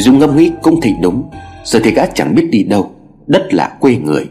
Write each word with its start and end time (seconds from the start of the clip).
Dung 0.00 0.18
ngẫm 0.18 0.36
nghĩ 0.36 0.52
cũng 0.62 0.80
thấy 0.80 0.94
đúng. 1.00 1.30
Giờ 1.64 1.80
thì 1.84 1.90
gã 1.90 2.06
chẳng 2.06 2.34
biết 2.34 2.48
đi 2.50 2.62
đâu. 2.64 2.90
Đất 3.26 3.54
là 3.54 3.76
quê 3.80 3.96
người. 3.96 4.26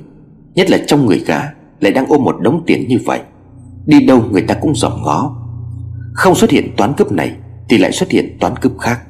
Nhất 0.56 0.70
là 0.70 0.78
trong 0.88 1.06
người 1.06 1.24
gã, 1.26 1.40
Lại 1.80 1.92
đang 1.92 2.06
ôm 2.08 2.24
một 2.24 2.36
đống 2.42 2.64
tiền 2.66 2.88
như 2.88 3.00
vậy. 3.06 3.20
Đi 3.86 4.06
đâu 4.06 4.24
người 4.32 4.42
ta 4.42 4.54
cũng 4.54 4.76
dòm 4.76 5.02
ngó. 5.04 5.36
Không 6.14 6.36
xuất 6.36 6.50
hiện 6.50 6.74
toán 6.78 6.94
cướp 6.98 7.12
này 7.12 7.32
Thì 7.70 7.78
lại 7.78 7.92
xuất 7.92 8.12
hiện 8.12 8.38
toán 8.40 8.56
cướp 8.58 8.78
khác. 8.80 9.02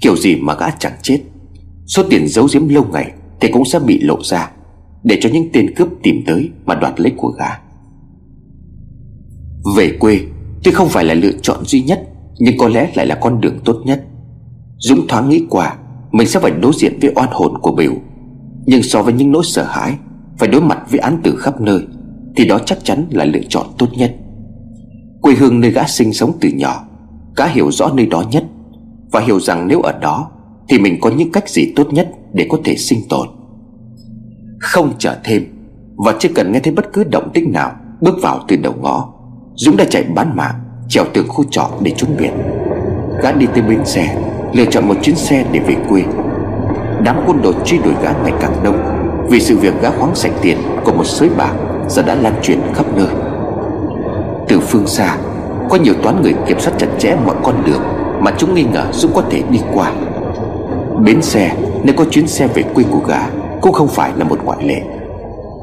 Kiểu 0.00 0.16
gì 0.16 0.36
mà 0.36 0.54
gã 0.54 0.70
chẳng 0.70 0.92
chết. 1.02 1.20
Số 1.86 2.02
tiền 2.10 2.28
giấu 2.28 2.48
giếm 2.52 2.68
lâu 2.68 2.84
ngày 2.92 3.12
Thì 3.40 3.48
cũng 3.52 3.64
sẽ 3.64 3.78
bị 3.78 4.00
lộ 4.00 4.22
ra, 4.22 4.50
Để 5.04 5.18
cho 5.20 5.30
những 5.32 5.48
tên 5.52 5.74
cướp 5.74 5.88
tìm 6.02 6.22
tới 6.26 6.50
Mà 6.64 6.74
đoạt 6.74 7.00
lấy 7.00 7.12
của 7.16 7.28
gã. 7.28 7.48
Về 9.76 9.96
quê, 10.00 10.20
Tuy 10.64 10.72
không 10.72 10.88
phải 10.88 11.04
là 11.04 11.14
lựa 11.14 11.32
chọn 11.42 11.64
duy 11.64 11.82
nhất, 11.82 12.08
Nhưng 12.38 12.58
có 12.58 12.68
lẽ 12.68 12.90
lại 12.94 13.06
là 13.06 13.14
con 13.14 13.40
đường 13.40 13.58
tốt 13.64 13.82
nhất. 13.84 14.04
Dũng 14.78 15.06
thoáng 15.08 15.28
nghĩ 15.28 15.46
qua 15.50 15.76
mình 16.12 16.26
sẽ 16.26 16.40
phải 16.40 16.50
đối 16.50 16.72
diện 16.74 16.98
với 17.00 17.12
oan 17.14 17.28
hồn 17.32 17.58
của 17.62 17.72
Biểu 17.72 17.92
Nhưng 18.66 18.82
so 18.82 19.02
với 19.02 19.12
những 19.12 19.32
nỗi 19.32 19.42
sợ 19.44 19.64
hãi, 19.64 19.94
Phải 20.38 20.48
đối 20.48 20.60
mặt 20.60 20.78
với 20.90 20.98
án 20.98 21.20
tử 21.22 21.36
khắp 21.36 21.60
nơi, 21.60 21.80
Thì 22.36 22.44
đó 22.44 22.58
chắc 22.66 22.84
chắn 22.84 23.06
là 23.10 23.24
lựa 23.24 23.40
chọn 23.48 23.66
tốt 23.78 23.86
nhất. 23.96 24.14
Quê 25.20 25.34
hương 25.34 25.60
nơi 25.60 25.70
gã 25.70 25.86
sinh 25.86 26.12
sống 26.12 26.32
từ 26.40 26.48
nhỏ, 26.48 26.84
Gã 27.36 27.46
hiểu 27.46 27.70
rõ 27.70 27.92
nơi 27.94 28.06
đó 28.06 28.24
nhất, 28.30 28.44
Và 29.10 29.20
hiểu 29.20 29.40
rằng 29.40 29.68
nếu 29.68 29.80
ở 29.80 29.92
đó, 30.00 30.30
Thì 30.68 30.78
mình 30.78 30.98
có 31.00 31.10
những 31.10 31.32
cách 31.32 31.48
gì 31.48 31.72
tốt 31.76 31.92
nhất 31.92 32.08
Để 32.32 32.46
có 32.50 32.58
thể 32.64 32.76
sinh 32.76 33.00
tồn. 33.08 33.28
Không 34.60 34.92
chờ 34.98 35.16
thêm, 35.24 35.44
Và 35.96 36.14
chưa 36.18 36.28
cần 36.34 36.52
nghe 36.52 36.60
thấy 36.60 36.72
bất 36.72 36.92
cứ 36.92 37.04
động 37.04 37.30
tĩnh 37.34 37.52
nào, 37.52 37.72
Bước 38.00 38.14
vào 38.22 38.44
từ 38.48 38.56
đầu 38.56 38.74
ngõ, 38.80 39.12
Dũng 39.54 39.76
đã 39.76 39.84
chạy 39.84 40.04
bán 40.14 40.36
mạng, 40.36 40.54
Trèo 40.88 41.04
tường 41.14 41.28
khu 41.28 41.44
trọ 41.50 41.70
để 41.82 41.92
trốn 41.96 42.10
biệt 42.18 42.30
Gã 43.22 43.32
đi 43.32 43.46
tới 43.46 43.62
bến 43.62 43.84
xe. 43.84 44.16
Lựa 44.56 44.64
chọn 44.70 44.88
một 44.88 44.94
chuyến 45.02 45.16
xe 45.16 45.44
để 45.52 45.60
về 45.60 45.76
quê. 45.88 46.02
Đám 47.02 47.16
quân 47.26 47.42
đội 47.42 47.54
truy 47.64 47.78
đuổi 47.78 47.94
gã 48.02 48.12
ngày 48.22 48.32
càng 48.40 48.52
đông, 48.62 48.78
Vì 49.30 49.40
sự 49.40 49.56
việc 49.56 49.74
gã 49.82 49.90
khoáng 49.90 50.14
sạch 50.14 50.32
tiền 50.42 50.58
Của 50.84 50.92
một 50.92 51.04
sới 51.06 51.28
bạc 51.36 51.52
Giờ 51.88 52.02
đã 52.02 52.14
lan 52.14 52.34
truyền 52.42 52.60
khắp 52.74 52.86
nơi. 52.96 53.06
Từ 54.48 54.60
phương 54.60 54.86
xa, 54.86 55.16
Có 55.70 55.76
nhiều 55.76 55.94
toán 56.02 56.22
người 56.22 56.34
kiểm 56.46 56.60
soát 56.60 56.72
chặt 56.78 56.86
chẽ 56.98 57.16
mọi 57.26 57.36
con 57.42 57.62
đường 57.66 57.82
Mà 58.20 58.32
chúng 58.38 58.54
nghi 58.54 58.64
ngờ 58.72 58.86
Dũng 58.92 59.12
có 59.14 59.22
thể 59.30 59.42
đi 59.50 59.58
qua. 59.74 59.92
Bến 61.04 61.22
xe, 61.22 61.52
Nơi 61.82 61.96
có 61.96 62.04
chuyến 62.04 62.26
xe 62.26 62.46
về 62.46 62.62
quê 62.62 62.84
của 62.90 63.00
gã, 63.08 63.20
Cũng 63.60 63.72
không 63.72 63.88
phải 63.88 64.12
là 64.16 64.24
một 64.24 64.38
ngoại 64.44 64.58
lệ. 64.64 64.82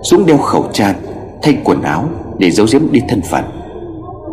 Dũng 0.03 0.25
đeo 0.25 0.37
khẩu 0.37 0.65
trang, 0.73 0.95
Thay 1.41 1.57
quần 1.63 1.81
áo 1.81 2.05
Để 2.37 2.51
giấu 2.51 2.67
giếm 2.71 2.81
đi 2.91 3.01
thân 3.09 3.21
phận. 3.31 3.43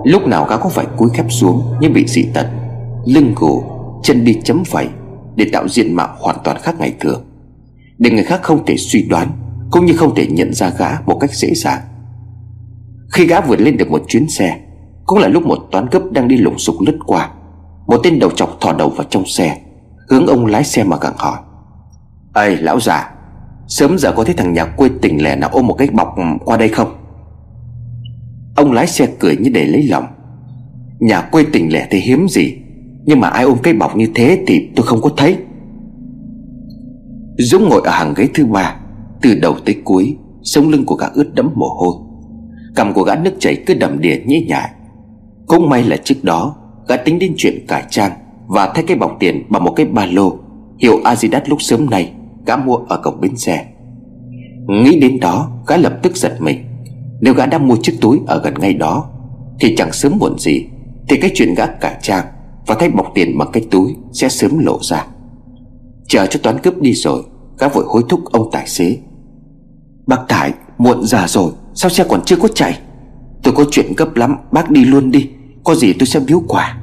Lúc 0.05 0.27
nào 0.27 0.47
gã 0.51 0.57
cũng 0.57 0.71
phải 0.71 0.87
cúi 0.97 1.09
khép 1.15 1.27
xuống 1.29 1.63
Nhưng 1.81 1.93
bị 1.93 2.07
dị 2.07 2.23
tật, 2.35 2.47
Lưng 3.05 3.33
gù 3.37 3.63
Chân 4.03 4.25
đi 4.25 4.41
chấm 4.45 4.65
phẩy 4.65 4.89
Để 5.37 5.47
tạo 5.53 5.69
diện 5.69 5.95
mạo 5.95 6.17
hoàn 6.19 6.37
toàn 6.45 6.57
khác 6.63 6.75
ngày 6.79 6.95
thường 7.01 7.25
Để 7.99 8.11
người 8.11 8.25
khác 8.25 8.43
không 8.43 8.67
thể 8.67 8.77
suy 8.77 9.03
đoán 9.03 9.29
Cũng 9.71 9.87
như 9.87 9.97
không 9.97 10.15
thể 10.15 10.27
nhận 10.27 10.55
ra 10.55 10.71
gã 10.79 11.01
một 11.07 11.19
cách 11.21 11.35
dễ 11.35 11.55
dàng. 11.55 11.81
Khi 13.13 13.27
gã 13.27 13.41
vượt 13.41 13.61
lên 13.61 13.77
được 13.77 13.91
một 13.91 14.03
chuyến 14.09 14.29
xe, 14.29 14.59
Cũng 15.07 15.19
là 15.19 15.29
lúc 15.29 15.47
một 15.47 15.59
toán 15.71 15.89
cướp 15.89 16.03
đang 16.13 16.29
đi 16.29 16.37
lùng 16.37 16.59
sục 16.59 16.75
lướt 16.87 16.99
qua. 17.07 17.31
Một 17.87 18.01
tên 18.03 18.19
đầu 18.19 18.31
chọc 18.31 18.61
thò 18.61 18.73
đầu 18.73 18.91
vào 18.91 19.07
trong 19.11 19.27
xe, 19.27 19.59
Hướng 20.09 20.27
ông 20.27 20.47
lái 20.47 20.65
xe 20.65 20.85
mà 20.85 20.97
gặng 21.01 21.15
hỏi. 21.17 21.39
Ây 22.33 22.57
lão 22.57 22.81
già, 22.81 23.11
Sớm 23.69 23.99
giờ 23.99 24.13
có 24.13 24.25
thấy 24.25 24.35
thằng 24.35 24.53
nhà 24.53 24.65
quê 24.65 24.91
tỉnh 25.03 25.23
lẻ 25.23 25.37
nào 25.37 25.51
ôm 25.53 25.67
một 25.67 25.75
cái 25.75 25.89
bọc 25.93 26.15
qua 26.45 26.57
đây 26.57 26.69
không? 26.69 26.97
Ông 28.57 28.73
lái 28.73 28.87
xe 28.87 29.09
cười 29.19 29.37
như 29.37 29.51
để 29.51 29.65
lấy 29.65 29.83
lòng. 29.83 30.07
Nhà 30.99 31.21
quê 31.21 31.45
tỉnh 31.53 31.73
lẻ 31.73 31.89
thì 31.91 31.99
hiếm 31.99 32.29
gì 32.29 32.57
nhưng 33.11 33.21
mà 33.21 33.29
ai 33.29 33.45
ôm 33.45 33.59
cái 33.63 33.75
bọc 33.75 33.97
như 33.97 34.07
thế 34.15 34.45
thì 34.47 34.69
tôi 34.77 34.87
không 34.87 35.01
có 35.03 35.11
thấy. 35.17 35.37
Dũng 37.39 37.69
ngồi 37.69 37.81
ở 37.85 37.91
hàng 37.91 38.15
ghế 38.17 38.29
thứ 38.35 38.47
ba, 38.47 38.77
Từ 39.23 39.35
đầu 39.35 39.57
tới 39.65 39.77
cuối, 39.85 40.17
Sống 40.43 40.69
lưng 40.69 40.85
của 40.87 40.95
gã 40.95 41.07
ướt 41.07 41.35
đẫm 41.35 41.51
mồ 41.55 41.69
hôi. 41.69 41.95
Cầm 42.75 42.93
của 42.93 43.03
gã 43.03 43.15
nước 43.15 43.31
chảy 43.39 43.63
cứ 43.67 43.75
đầm 43.75 44.01
đìa 44.01 44.17
nhễ 44.27 44.41
nhại. 44.41 44.71
Cũng 45.47 45.69
may 45.69 45.83
là 45.83 45.97
trước 45.97 46.15
đó, 46.23 46.57
Gã 46.89 46.97
tính 46.97 47.19
đến 47.19 47.35
chuyện 47.37 47.67
cải 47.69 47.85
trang 47.91 48.13
Và 48.47 48.73
thay 48.75 48.85
cái 48.87 48.97
bọc 48.97 49.17
tiền 49.21 49.43
bằng 49.49 49.65
một 49.65 49.73
cái 49.77 49.87
ba 49.87 50.07
lô. 50.07 50.39
Hiệu 50.79 51.01
Adidas 51.05 51.43
lúc 51.47 51.63
sớm 51.63 51.91
nay, 51.91 52.13
Gã 52.47 52.57
mua 52.57 52.77
ở 52.77 53.01
cổng 53.05 53.21
bến 53.21 53.37
xe. 53.37 53.67
Nghĩ 54.69 55.01
đến 55.01 55.21
đó, 55.21 55.51
Gã 55.67 55.77
lập 55.77 55.99
tức 56.03 56.17
giật 56.17 56.37
mình. 56.41 56.59
Nếu 57.21 57.35
gã 57.35 57.47
đã 57.47 57.59
mua 57.59 57.77
chiếc 57.83 57.95
túi 58.01 58.21
ở 58.27 58.43
gần 58.45 58.55
ngay 58.61 58.75
đó, 58.75 59.11
Thì 59.61 59.75
chẳng 59.77 59.93
sớm 59.93 60.13
muộn 60.19 60.39
gì, 60.39 60.67
Thì 61.09 61.17
cái 61.17 61.31
chuyện 61.35 61.55
gã 61.55 61.67
cải 61.67 61.97
trang 62.03 62.27
và 62.71 62.77
thay 62.79 62.89
bọc 62.89 63.07
tiền 63.15 63.39
bằng 63.39 63.49
cái 63.53 63.67
túi 63.71 63.97
Sẽ 64.13 64.29
sớm 64.29 64.59
lộ 64.59 64.79
ra. 64.83 65.07
Chờ 66.09 66.27
cho 66.27 66.41
toán 66.43 66.59
cướp 66.59 66.81
đi 66.81 66.93
rồi 66.93 67.23
Gã 67.59 67.69
vội 67.69 67.85
hối 67.87 68.03
thúc 68.09 68.21
ông 68.33 68.49
tài 68.53 68.67
xế. 68.67 68.97
Bác 70.07 70.21
Tài, 70.29 70.53
muộn 70.79 71.07
giờ 71.07 71.27
rồi, 71.27 71.53
Sao 71.75 71.91
xe 71.91 72.05
còn 72.09 72.23
chưa 72.25 72.37
có 72.37 72.49
chạy? 72.49 72.79
Tôi 73.43 73.55
có 73.55 73.65
chuyện 73.71 73.93
gấp 73.97 74.17
lắm, 74.17 74.37
bác 74.53 74.71
đi 74.71 74.85
luôn 74.85 75.11
đi, 75.11 75.31
Có 75.65 75.75
gì 75.75 75.93
tôi 75.93 76.07
sẽ 76.07 76.21
biếu 76.21 76.43
quà. 76.49 76.79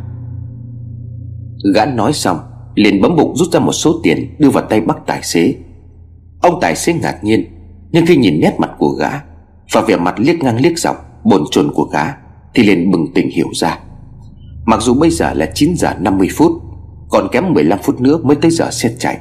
Gã 1.75 1.85
nói 1.85 2.13
xong, 2.13 2.37
liền 2.75 3.01
bấm 3.01 3.15
bụng 3.15 3.35
rút 3.35 3.47
ra 3.51 3.59
một 3.59 3.73
số 3.73 3.99
tiền 4.03 4.35
Đưa 4.39 4.49
vào 4.49 4.63
tay 4.69 4.81
bác 4.81 5.05
tài 5.05 5.23
xế. 5.23 5.55
Ông 6.41 6.59
tài 6.61 6.75
xế 6.75 6.93
ngạc 6.93 7.23
nhiên, 7.23 7.45
Nhưng 7.91 8.05
khi 8.05 8.17
nhìn 8.17 8.39
nét 8.41 8.55
mặt 8.57 8.71
của 8.77 8.89
gã 8.89 9.09
và 9.73 9.81
vẻ 9.81 9.95
mặt 9.95 10.15
liếc 10.19 10.43
ngang 10.43 10.61
liếc 10.61 10.79
dọc, 10.79 11.23
Bồn 11.23 11.43
chồn 11.51 11.71
của 11.75 11.83
gã 11.83 12.03
Thì 12.53 12.63
liền 12.63 12.91
bừng 12.91 13.13
tỉnh 13.13 13.29
hiểu 13.29 13.47
ra. 13.53 13.79
Mặc 14.67 14.81
dù 14.81 14.93
bây 14.93 15.09
giờ 15.09 15.33
là 15.33 15.51
9 15.53 15.73
giờ 15.75 15.93
50 15.99 16.27
phút, 16.35 16.51
Còn 17.09 17.27
kém 17.31 17.53
15 17.53 17.79
phút 17.83 18.01
nữa 18.01 18.19
mới 18.23 18.35
tới 18.35 18.51
giờ 18.51 18.71
xe 18.71 18.89
chạy. 18.99 19.17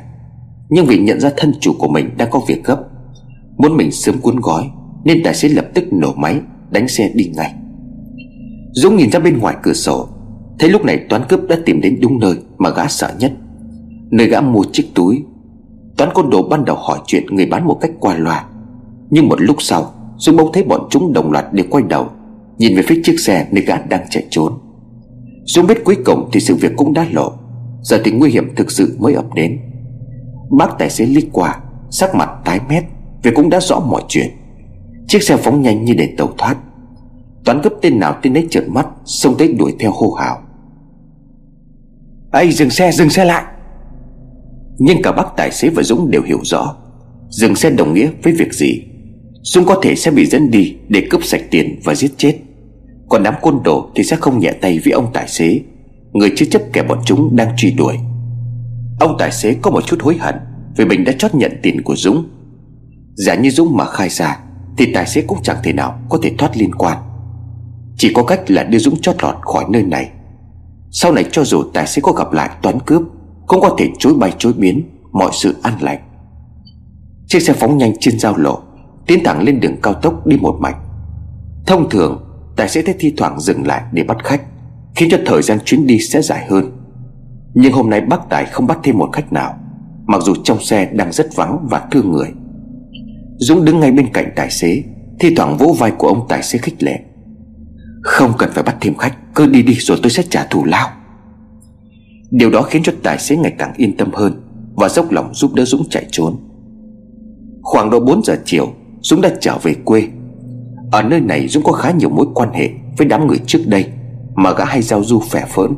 Nhưng 0.68 0.86
vì 0.86 0.98
nhận 0.98 1.20
ra 1.20 1.30
thân 1.36 1.52
chủ 1.60 1.72
của 1.78 1.88
mình 1.88 2.10
đang 2.16 2.30
có 2.30 2.40
việc 2.48 2.64
gấp, 2.64 2.82
Muốn 3.56 3.76
mình 3.76 3.92
sớm 3.92 4.18
cuốn 4.18 4.40
gói, 4.40 4.70
Nên 5.04 5.22
tài 5.24 5.34
xế 5.34 5.48
lập 5.48 5.66
tức 5.74 5.84
nổ 5.92 6.12
máy, 6.14 6.40
Đánh 6.70 6.88
xe 6.88 7.10
đi 7.14 7.30
ngay. 7.36 7.54
Dũng 8.72 8.96
nhìn 8.96 9.10
ra 9.10 9.20
bên 9.20 9.38
ngoài 9.38 9.56
cửa 9.62 9.72
sổ, 9.72 10.08
Thấy 10.58 10.70
lúc 10.70 10.84
này 10.84 10.98
toán 11.08 11.22
cướp 11.28 11.40
đã 11.48 11.56
tìm 11.64 11.80
đến 11.80 11.98
đúng 12.02 12.18
nơi 12.18 12.36
Mà 12.58 12.70
gã 12.70 12.88
sợ 12.88 13.12
nhất. 13.18 13.32
Nơi 14.10 14.26
gã 14.26 14.40
mua 14.40 14.62
chiếc 14.72 14.86
túi. 14.94 15.24
Toán 15.96 16.10
côn 16.14 16.30
đồ 16.30 16.48
ban 16.48 16.64
đầu 16.64 16.76
hỏi 16.76 16.98
chuyện 17.06 17.26
người 17.26 17.46
bán 17.46 17.66
một 17.66 17.78
cách 17.80 17.90
qua 18.00 18.16
loa. 18.16 18.44
Nhưng 19.10 19.28
một 19.28 19.40
lúc 19.40 19.56
sau, 19.58 19.92
Dũng 20.16 20.36
bỗng 20.36 20.52
thấy 20.52 20.62
bọn 20.62 20.86
chúng 20.90 21.12
đồng 21.12 21.32
loạt 21.32 21.52
đều 21.52 21.66
quay 21.70 21.84
đầu, 21.88 22.08
Nhìn 22.58 22.76
về 22.76 22.82
phía 22.82 23.00
chiếc 23.04 23.20
xe 23.20 23.46
nơi 23.50 23.64
gã 23.64 23.78
đang 23.78 24.04
chạy 24.10 24.24
trốn. 24.30 24.52
Dũng 25.46 25.66
biết 25.66 25.84
cuối 25.84 25.96
cùng 26.04 26.28
thì 26.32 26.40
sự 26.40 26.54
việc 26.54 26.72
cũng 26.76 26.92
đã 26.92 27.06
lộ. 27.12 27.32
Giờ 27.82 28.00
thì 28.04 28.10
nguy 28.10 28.30
hiểm 28.30 28.54
thực 28.56 28.70
sự 28.70 28.96
mới 29.00 29.14
ập 29.14 29.34
đến. 29.34 29.60
Bác 30.58 30.78
tài 30.78 30.90
xế 30.90 31.06
liếc 31.06 31.24
qua, 31.32 31.60
Sắc 31.90 32.14
mặt 32.14 32.30
tái 32.44 32.60
mét, 32.68 32.84
Vì 33.22 33.30
cũng 33.30 33.50
đã 33.50 33.60
rõ 33.60 33.80
mọi 33.80 34.02
chuyện. 34.08 34.30
Chiếc 35.08 35.22
xe 35.22 35.36
phóng 35.36 35.62
nhanh 35.62 35.84
như 35.84 35.94
để 35.94 36.14
tàu 36.18 36.28
thoát. 36.38 36.56
Toán 37.44 37.60
gấp 37.60 37.70
tên 37.82 37.98
nào 37.98 38.18
tên 38.22 38.34
ấy 38.34 38.46
trợn 38.50 38.74
mắt, 38.74 38.86
Xông 39.04 39.34
tới 39.38 39.54
đuổi 39.58 39.74
theo 39.78 39.92
hô 39.92 40.12
hào. 40.12 40.38
Ây, 42.30 42.52
dừng 42.52 42.70
xe 42.70 42.92
dừng 42.92 43.10
xe 43.10 43.24
lại! 43.24 43.44
Nhưng 44.78 45.02
cả 45.02 45.12
bác 45.12 45.36
tài 45.36 45.50
xế 45.50 45.68
và 45.68 45.82
Dũng 45.82 46.10
đều 46.10 46.22
hiểu 46.22 46.40
rõ, 46.42 46.76
Dừng 47.28 47.56
xe 47.56 47.70
đồng 47.70 47.94
nghĩa 47.94 48.10
với 48.22 48.32
việc 48.32 48.52
gì. 48.52 48.82
Dũng 49.42 49.64
có 49.66 49.80
thể 49.82 49.94
sẽ 49.94 50.10
bị 50.10 50.26
dẫn 50.26 50.50
đi 50.50 50.76
Để 50.88 51.06
cướp 51.10 51.24
sạch 51.24 51.42
tiền 51.50 51.80
và 51.84 51.94
giết 51.94 52.10
chết. 52.16 52.38
Còn 53.08 53.22
đám 53.22 53.34
côn 53.42 53.62
đồ 53.64 53.90
thì 53.94 54.02
sẽ 54.02 54.16
không 54.16 54.38
nhẹ 54.38 54.52
tay 54.52 54.78
với 54.84 54.92
ông 54.92 55.12
tài 55.12 55.28
xế. 55.28 55.60
Người 56.12 56.32
chưa 56.36 56.46
chấp 56.46 56.62
kẻ 56.72 56.82
bọn 56.82 56.98
chúng 57.04 57.36
đang 57.36 57.56
truy 57.56 57.70
đuổi. 57.70 57.98
Ông 59.00 59.16
tài 59.18 59.32
xế 59.32 59.54
có 59.62 59.70
một 59.70 59.86
chút 59.86 60.02
hối 60.02 60.16
hận 60.16 60.34
Vì 60.76 60.84
mình 60.84 61.04
đã 61.04 61.12
chót 61.18 61.34
nhận 61.34 61.52
tiền 61.62 61.82
của 61.82 61.96
Dũng. 61.96 62.24
Giả 63.14 63.34
như 63.34 63.50
Dũng 63.50 63.76
mà 63.76 63.84
khai 63.84 64.08
ra 64.08 64.38
Thì 64.78 64.92
tài 64.94 65.06
xế 65.06 65.22
cũng 65.22 65.38
chẳng 65.42 65.56
thể 65.62 65.72
nào 65.72 66.00
có 66.08 66.18
thể 66.22 66.32
thoát 66.38 66.56
liên 66.56 66.74
quan. 66.74 66.98
Chỉ 67.96 68.12
có 68.14 68.22
cách 68.22 68.50
là 68.50 68.64
đưa 68.64 68.78
Dũng 68.78 69.00
chót 69.00 69.22
lọt 69.22 69.34
khỏi 69.42 69.64
nơi 69.68 69.82
này. 69.82 70.10
Sau 70.90 71.12
này 71.12 71.24
cho 71.32 71.44
dù 71.44 71.62
tài 71.74 71.86
xế 71.86 72.02
có 72.02 72.12
gặp 72.12 72.32
lại 72.32 72.50
toán 72.62 72.80
cướp, 72.80 73.02
Cũng 73.46 73.60
có 73.60 73.76
thể 73.78 73.88
chối 73.98 74.14
bay 74.14 74.32
chối 74.38 74.52
biến 74.52 74.82
Mọi 75.12 75.30
sự 75.32 75.56
an 75.62 75.74
lành. 75.80 75.98
Chiếc 77.26 77.40
xe 77.40 77.52
phóng 77.52 77.78
nhanh 77.78 77.92
trên 78.00 78.18
giao 78.18 78.36
lộ, 78.36 78.58
Tiến 79.06 79.24
thẳng 79.24 79.42
lên 79.42 79.60
đường 79.60 79.76
cao 79.82 79.94
tốc 79.94 80.26
đi 80.26 80.36
một 80.36 80.56
mạch. 80.60 80.76
Thông 81.66 81.90
thường 81.90 82.25
Tài 82.56 82.68
xế 82.68 82.82
thấy 82.82 82.94
thi 82.98 83.14
thoảng 83.16 83.40
dừng 83.40 83.66
lại 83.66 83.82
để 83.92 84.04
bắt 84.04 84.24
khách, 84.24 84.42
Khiến 84.94 85.08
cho 85.10 85.18
thời 85.26 85.42
gian 85.42 85.58
chuyến 85.64 85.86
đi 85.86 85.98
sẽ 85.98 86.22
dài 86.22 86.46
hơn. 86.48 86.72
Nhưng 87.54 87.72
hôm 87.72 87.90
nay 87.90 88.00
bác 88.00 88.28
Tài 88.30 88.44
không 88.44 88.66
bắt 88.66 88.78
thêm 88.82 88.98
một 88.98 89.10
khách 89.12 89.32
nào, 89.32 89.58
Mặc 90.06 90.22
dù 90.22 90.34
trong 90.44 90.60
xe 90.60 90.90
đang 90.92 91.12
rất 91.12 91.36
vắng 91.36 91.66
và 91.70 91.88
thương 91.90 92.12
người. 92.12 92.28
Dũng 93.36 93.64
đứng 93.64 93.80
ngay 93.80 93.92
bên 93.92 94.12
cạnh 94.12 94.32
tài 94.36 94.50
xế, 94.50 94.82
Thi 95.20 95.34
thoảng 95.36 95.56
vỗ 95.56 95.76
vai 95.78 95.90
của 95.90 96.08
ông 96.08 96.26
tài 96.28 96.42
xế 96.42 96.58
khích 96.58 96.82
lệ. 96.82 96.98
Không 98.02 98.32
cần 98.38 98.50
phải 98.52 98.62
bắt 98.64 98.76
thêm 98.80 98.94
khách, 98.94 99.34
Cứ 99.34 99.46
đi 99.46 99.62
đi 99.62 99.74
rồi 99.74 99.98
tôi 100.02 100.10
sẽ 100.10 100.22
trả 100.30 100.46
thù 100.50 100.64
lao. 100.64 100.88
Điều 102.30 102.50
đó 102.50 102.62
khiến 102.62 102.82
cho 102.82 102.92
tài 103.02 103.18
xế 103.18 103.36
ngày 103.36 103.54
càng 103.58 103.72
yên 103.76 103.96
tâm 103.96 104.10
hơn 104.12 104.42
Và 104.74 104.88
dốc 104.88 105.12
lòng 105.12 105.34
giúp 105.34 105.54
đỡ 105.54 105.64
Dũng 105.64 105.88
chạy 105.90 106.06
trốn. 106.10 106.36
Khoảng 107.62 107.90
độ 107.90 108.00
4 108.00 108.24
giờ 108.24 108.38
chiều, 108.44 108.72
Dũng 109.00 109.20
đã 109.20 109.30
trở 109.40 109.58
về 109.62 109.74
quê 109.84 110.08
ở 110.90 111.02
nơi 111.02 111.20
này 111.20 111.48
Dũng 111.48 111.62
có 111.62 111.72
khá 111.72 111.90
nhiều 111.90 112.08
mối 112.08 112.26
quan 112.34 112.52
hệ 112.52 112.70
Với 112.98 113.06
đám 113.06 113.26
người 113.26 113.38
trước 113.46 113.60
đây 113.66 113.86
Mà 114.34 114.52
gã 114.52 114.64
hay 114.64 114.82
giao 114.82 115.04
du 115.04 115.20
phẻ 115.20 115.44
phỡn 115.48 115.72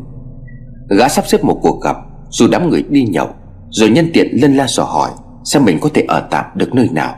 Gã 0.88 1.08
sắp 1.08 1.24
xếp 1.28 1.44
một 1.44 1.58
cuộc 1.62 1.80
gặp, 1.82 1.96
Dù 2.30 2.48
đám 2.52 2.70
người 2.70 2.84
đi 2.90 3.02
nhậu, 3.02 3.28
Rồi 3.70 3.90
nhân 3.90 4.10
tiện 4.14 4.28
lân 4.32 4.54
la 4.54 4.66
dò 4.68 4.84
hỏi 4.84 5.10
Xem 5.44 5.64
mình 5.64 5.78
có 5.80 5.88
thể 5.94 6.04
ở 6.08 6.28
tạm 6.30 6.44
được 6.54 6.74
nơi 6.74 6.88
nào. 6.92 7.14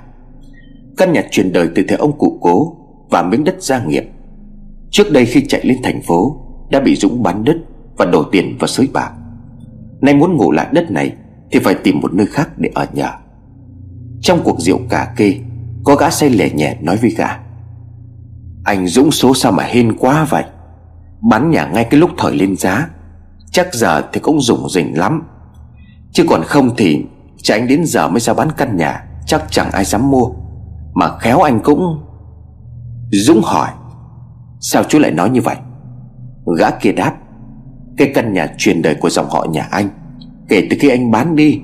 Căn 0.97 1.13
nhà 1.13 1.23
truyền 1.31 1.53
đời 1.53 1.69
từ 1.75 1.83
thời 1.89 1.99
ông 1.99 2.19
cụ 2.19 2.39
cố 2.41 2.77
Và 3.11 3.23
miếng 3.23 3.45
đất 3.45 3.63
gia 3.63 3.85
nghiệp. 3.85 4.05
Trước 4.91 5.13
đây 5.13 5.27
khi 5.27 5.47
chạy 5.49 5.61
lên 5.65 5.79
thành 5.83 6.03
phố, 6.03 6.37
Đã 6.71 6.81
bị 6.81 6.97
Dũng 6.97 7.23
bán 7.23 7.45
đất 7.45 7.57
Và 7.97 8.05
đổ 8.05 8.23
tiền 8.23 8.57
vào 8.59 8.69
sới 8.69 8.89
bạc. 8.93 9.11
Nay 10.01 10.15
muốn 10.15 10.37
ngủ 10.37 10.53
lại 10.53 10.67
đất 10.73 10.91
này 10.91 11.13
Thì 11.51 11.59
phải 11.59 11.75
tìm 11.75 12.01
một 12.01 12.15
nơi 12.15 12.27
khác 12.27 12.51
để 12.57 12.71
ở 12.75 12.87
nhờ 12.93 13.11
Trong 14.21 14.41
cuộc 14.45 14.61
rượu 14.61 14.79
cà 14.89 15.13
kê, 15.17 15.35
Có 15.85 15.97
gã 15.97 16.11
say 16.11 16.31
lẻ 16.31 16.51
nhẹ 16.51 16.77
nói 16.81 16.97
với 16.97 17.11
gã. 17.11 17.50
Anh 18.65 18.87
Dũng 18.87 19.11
số 19.11 19.35
sao 19.35 19.53
mà 19.53 19.65
hên 19.65 19.97
quá 19.97 20.27
vậy? 20.31 20.45
Bán 21.31 21.51
nhà 21.51 21.67
ngay 21.67 21.85
cái 21.91 22.01
lúc 22.01 22.11
thời 22.19 22.37
lên 22.37 22.57
giá, 22.57 22.89
Chắc 23.53 23.75
giờ 23.75 24.03
thì 24.13 24.21
cũng 24.21 24.41
rủng 24.41 24.69
rỉnh 24.69 24.99
lắm. 24.99 25.23
Chứ 26.13 26.25
còn 26.29 26.43
không 26.43 26.71
thì 26.77 27.05
Cha 27.43 27.55
anh 27.55 27.69
đến 27.69 27.85
giờ 27.85 28.09
mới 28.09 28.21
ra 28.21 28.35
bán 28.35 28.49
căn 28.57 28.77
nhà, 28.77 29.05
Chắc 29.27 29.45
chẳng 29.51 29.71
ai 29.71 29.85
dám 29.85 30.11
mua. 30.11 30.27
Mà 30.95 31.19
khéo 31.19 31.41
anh 31.41 31.61
cũng 31.61 32.03
Dũng 33.13 33.41
hỏi, 33.45 33.71
Sao 34.61 34.85
chú 34.85 34.99
lại 34.99 35.11
nói 35.11 35.31
như 35.31 35.41
vậy? 35.41 35.57
Gã 36.59 36.71
kia 36.71 36.93
đáp, 36.93 37.17
Cái 37.97 38.13
căn 38.15 38.33
nhà 38.33 38.55
truyền 38.59 38.83
đời 38.83 38.95
của 38.95 39.11
dòng 39.11 39.31
họ 39.31 39.47
nhà 39.51 39.69
anh, 39.71 39.89
Kể 40.49 40.67
từ 40.71 40.77
khi 40.81 40.89
anh 40.89 41.11
bán 41.11 41.37
đi, 41.37 41.61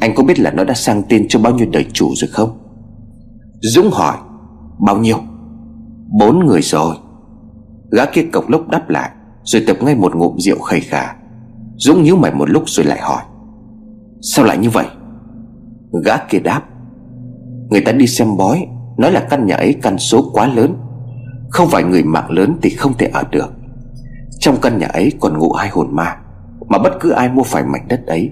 Anh 0.00 0.14
có 0.14 0.22
biết 0.22 0.40
là 0.40 0.50
nó 0.50 0.64
đã 0.64 0.74
sang 0.74 1.02
tên 1.08 1.26
cho 1.28 1.40
bao 1.40 1.54
nhiêu 1.54 1.66
đời 1.72 1.86
chủ 1.92 2.12
rồi 2.14 2.30
không? 2.32 2.58
Dũng 3.60 3.90
hỏi, 3.92 4.16
Bao 4.78 4.98
nhiêu? 4.98 5.18
Bốn 6.18 6.46
người 6.46 6.62
rồi. 6.62 6.96
Gã 7.90 8.06
kia 8.06 8.22
cộc 8.32 8.48
lốc 8.48 8.68
đáp 8.68 8.90
lại, 8.90 9.10
Rồi 9.44 9.64
tập 9.66 9.76
ngay 9.80 9.94
một 9.94 10.14
ngụm 10.16 10.36
rượu 10.38 10.58
khầy 10.58 10.80
khà. 10.80 11.16
Dũng 11.76 12.02
nhíu 12.02 12.16
mày 12.16 12.34
một 12.34 12.50
lúc 12.50 12.62
rồi 12.66 12.86
lại 12.86 13.00
hỏi, 13.00 13.22
Sao 14.20 14.44
lại 14.44 14.58
như 14.58 14.70
vậy? 14.70 14.86
Gã 16.04 16.16
kia 16.16 16.38
đáp, 16.38 16.62
Người 17.70 17.80
ta 17.80 17.92
đi 17.92 18.06
xem 18.06 18.36
bói, 18.36 18.66
Nói 18.98 19.12
là 19.12 19.26
căn 19.30 19.46
nhà 19.46 19.54
ấy 19.54 19.74
căn 19.82 19.98
số 19.98 20.30
quá 20.32 20.46
lớn. 20.46 20.76
Không 21.48 21.68
phải 21.68 21.84
người 21.84 22.02
mạng 22.02 22.30
lớn 22.30 22.56
thì 22.62 22.70
không 22.70 22.92
thể 22.98 23.10
ở 23.12 23.22
được. 23.30 23.52
Trong 24.38 24.56
căn 24.62 24.78
nhà 24.78 24.86
ấy 24.86 25.12
còn 25.20 25.38
ngủ 25.38 25.52
hai 25.52 25.68
hồn 25.68 25.96
ma, 25.96 26.16
Mà 26.68 26.78
bất 26.78 26.92
cứ 27.00 27.10
ai 27.10 27.28
mua 27.28 27.42
phải 27.42 27.64
mảnh 27.64 27.88
đất 27.88 28.06
ấy, 28.06 28.30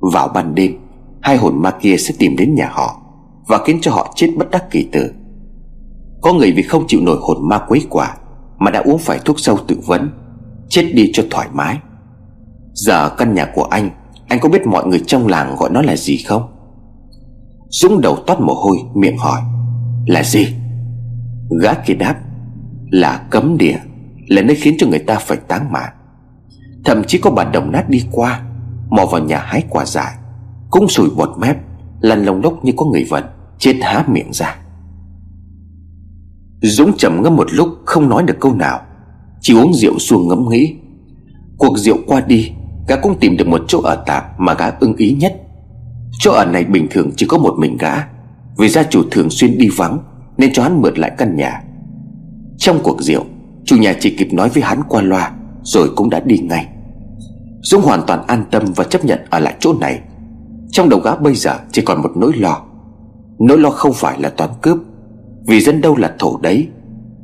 Vào 0.00 0.28
ban 0.28 0.54
đêm, 0.54 0.72
Hai 1.20 1.36
hồn 1.36 1.62
ma 1.62 1.70
kia 1.70 1.96
sẽ 1.98 2.14
tìm 2.18 2.36
đến 2.36 2.54
nhà 2.54 2.68
họ 2.72 3.02
Và 3.48 3.58
khiến 3.64 3.78
cho 3.80 3.90
họ 3.92 4.12
chết 4.16 4.28
bất 4.36 4.50
đắc 4.50 4.70
kỳ 4.70 4.88
tử. 4.92 5.12
Có 6.24 6.32
người 6.32 6.52
vì 6.52 6.62
không 6.62 6.84
chịu 6.88 7.00
nổi 7.00 7.18
hồn 7.20 7.48
ma 7.48 7.58
quấy 7.68 7.86
quả 7.90 8.16
Mà 8.58 8.70
đã 8.70 8.80
uống 8.80 8.98
phải 8.98 9.18
thuốc 9.24 9.40
sâu 9.40 9.58
tự 9.68 9.76
vấn, 9.86 10.10
Chết 10.68 10.90
đi 10.94 11.10
cho 11.14 11.24
thoải 11.30 11.48
mái. 11.52 11.78
Giờ 12.72 13.08
căn 13.08 13.34
nhà 13.34 13.46
của 13.54 13.62
anh 13.64 13.90
Anh 14.28 14.40
có 14.40 14.48
biết 14.48 14.66
mọi 14.66 14.86
người 14.86 15.02
trong 15.06 15.26
làng 15.26 15.56
gọi 15.56 15.70
nó 15.70 15.82
là 15.82 15.96
gì 15.96 16.16
không? 16.16 16.42
Dũng 17.68 18.00
đầu 18.00 18.16
toát 18.26 18.40
mồ 18.40 18.54
hôi, 18.54 18.76
Miệng 18.94 19.18
hỏi, 19.18 19.40
Là 20.06 20.22
gì? 20.22 20.46
Gã 21.62 21.74
kia 21.74 21.94
đáp, 21.94 22.16
Là 22.90 23.26
cấm 23.30 23.56
địa, 23.58 23.78
Là 24.28 24.42
nơi 24.42 24.56
khiến 24.56 24.74
cho 24.78 24.86
người 24.86 24.98
ta 24.98 25.18
phải 25.18 25.38
táng 25.48 25.72
mạng 25.72 25.92
Thậm 26.84 27.04
chí 27.04 27.18
có 27.18 27.30
bà 27.30 27.44
đồng 27.44 27.72
nát 27.72 27.88
đi 27.88 28.02
qua, 28.12 28.42
Mò 28.88 29.06
vào 29.06 29.20
nhà 29.20 29.38
hái 29.38 29.62
quả 29.70 29.84
dại, 29.84 30.12
Cũng 30.70 30.88
sùi 30.88 31.10
bọt 31.16 31.30
mép, 31.38 31.56
Lăn 32.00 32.24
lông 32.24 32.42
lốc 32.42 32.64
như 32.64 32.72
có 32.76 32.86
người 32.86 33.04
vận 33.04 33.24
Chết 33.58 33.74
há 33.82 34.04
miệng 34.08 34.32
ra. 34.32 34.63
Dũng 36.66 36.96
trầm 36.96 37.22
ngâm 37.22 37.36
một 37.36 37.46
lúc, 37.52 37.68
Không 37.84 38.08
nói 38.08 38.22
được 38.22 38.40
câu 38.40 38.54
nào. 38.54 38.80
Chỉ 39.40 39.54
uống 39.54 39.74
rượu 39.74 39.98
xuông 39.98 40.28
ngẫm 40.28 40.48
nghĩ. 40.50 40.74
Cuộc 41.58 41.78
rượu 41.78 41.96
qua 42.06 42.20
đi, 42.20 42.52
Gã 42.88 42.96
cũng 42.96 43.18
tìm 43.20 43.36
được 43.36 43.48
một 43.48 43.60
chỗ 43.68 43.80
ở 43.80 44.02
tạm 44.06 44.22
Mà 44.38 44.54
gã 44.54 44.70
ưng 44.80 44.96
ý 44.96 45.16
nhất. 45.20 45.34
Chỗ 46.18 46.32
ở 46.32 46.44
này 46.44 46.64
bình 46.64 46.86
thường 46.90 47.10
chỉ 47.16 47.26
có 47.26 47.38
một 47.38 47.54
mình 47.58 47.76
gã, 47.76 47.94
Vì 48.58 48.68
gia 48.68 48.82
chủ 48.82 49.02
thường 49.10 49.30
xuyên 49.30 49.58
đi 49.58 49.68
vắng, 49.76 49.98
Nên 50.36 50.52
cho 50.52 50.62
hắn 50.62 50.82
mượn 50.82 50.94
lại 50.94 51.12
căn 51.18 51.36
nhà. 51.36 51.62
Trong 52.58 52.80
cuộc 52.82 53.02
rượu, 53.02 53.24
Chủ 53.64 53.76
nhà 53.76 53.94
chỉ 54.00 54.16
kịp 54.18 54.28
nói 54.32 54.48
với 54.48 54.62
hắn 54.62 54.80
qua 54.88 55.02
loa, 55.02 55.32
Rồi 55.62 55.90
cũng 55.96 56.10
đã 56.10 56.20
đi 56.20 56.38
ngay. 56.38 56.68
Dũng 57.62 57.82
hoàn 57.82 58.02
toàn 58.06 58.26
an 58.26 58.44
tâm 58.50 58.62
và 58.76 58.84
chấp 58.84 59.04
nhận 59.04 59.18
ở 59.30 59.38
lại 59.38 59.54
chỗ 59.60 59.74
này. 59.80 60.00
Trong 60.70 60.88
đầu 60.88 61.00
gã 61.00 61.16
bây 61.16 61.34
giờ 61.34 61.58
chỉ 61.72 61.82
còn 61.82 62.02
một 62.02 62.10
nỗi 62.16 62.32
lo. 62.36 62.62
Nỗi 63.38 63.58
lo 63.58 63.70
không 63.70 63.92
phải 63.92 64.20
là 64.20 64.28
toán 64.28 64.50
cướp 64.62 64.78
vì 65.46 65.60
dân 65.60 65.80
đâu 65.80 65.96
là 65.96 66.14
thổ 66.18 66.38
đấy, 66.42 66.68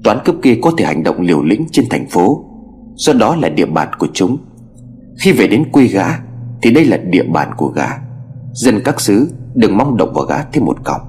Toán 0.04 0.18
cướp 0.24 0.34
kia 0.42 0.58
có 0.62 0.72
thể 0.78 0.84
hành 0.84 1.02
động 1.02 1.20
liều 1.20 1.42
lĩnh 1.42 1.66
trên 1.72 1.84
thành 1.90 2.08
phố, 2.08 2.44
Do 2.94 3.12
đó 3.12 3.36
là 3.36 3.48
địa 3.48 3.66
bàn 3.66 3.88
của 3.98 4.06
chúng. 4.12 4.38
Khi 5.18 5.32
về 5.32 5.46
đến 5.48 5.70
quê 5.72 5.86
gã, 5.86 6.06
Thì 6.62 6.70
đây 6.70 6.84
là 6.84 6.96
địa 6.96 7.22
bàn 7.22 7.50
của 7.56 7.66
gã. 7.66 7.88
Dân 8.52 8.80
các 8.84 9.00
xứ 9.00 9.28
đừng 9.54 9.76
mong 9.76 9.96
động 9.96 10.12
vào 10.14 10.24
gã 10.24 10.44
thêm 10.44 10.64
một 10.64 10.84
cọng. 10.84 11.00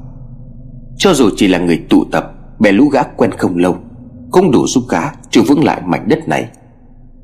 Cho 0.98 1.14
dù 1.14 1.30
chỉ 1.36 1.48
là 1.48 1.60
người 1.60 1.84
tụ 1.90 2.06
tập, 2.12 2.34
Bè 2.60 2.72
lũ 2.72 2.90
gã 2.90 3.04
quen 3.04 3.32
không 3.32 3.58
lâu, 3.58 3.78
Cũng 4.32 4.52
đủ 4.52 4.68
giúp 4.68 4.84
gã 4.90 5.02
trụ 5.30 5.42
vững 5.48 5.64
lại 5.64 5.82
mảnh 5.86 6.08
đất 6.08 6.28
này. 6.28 6.50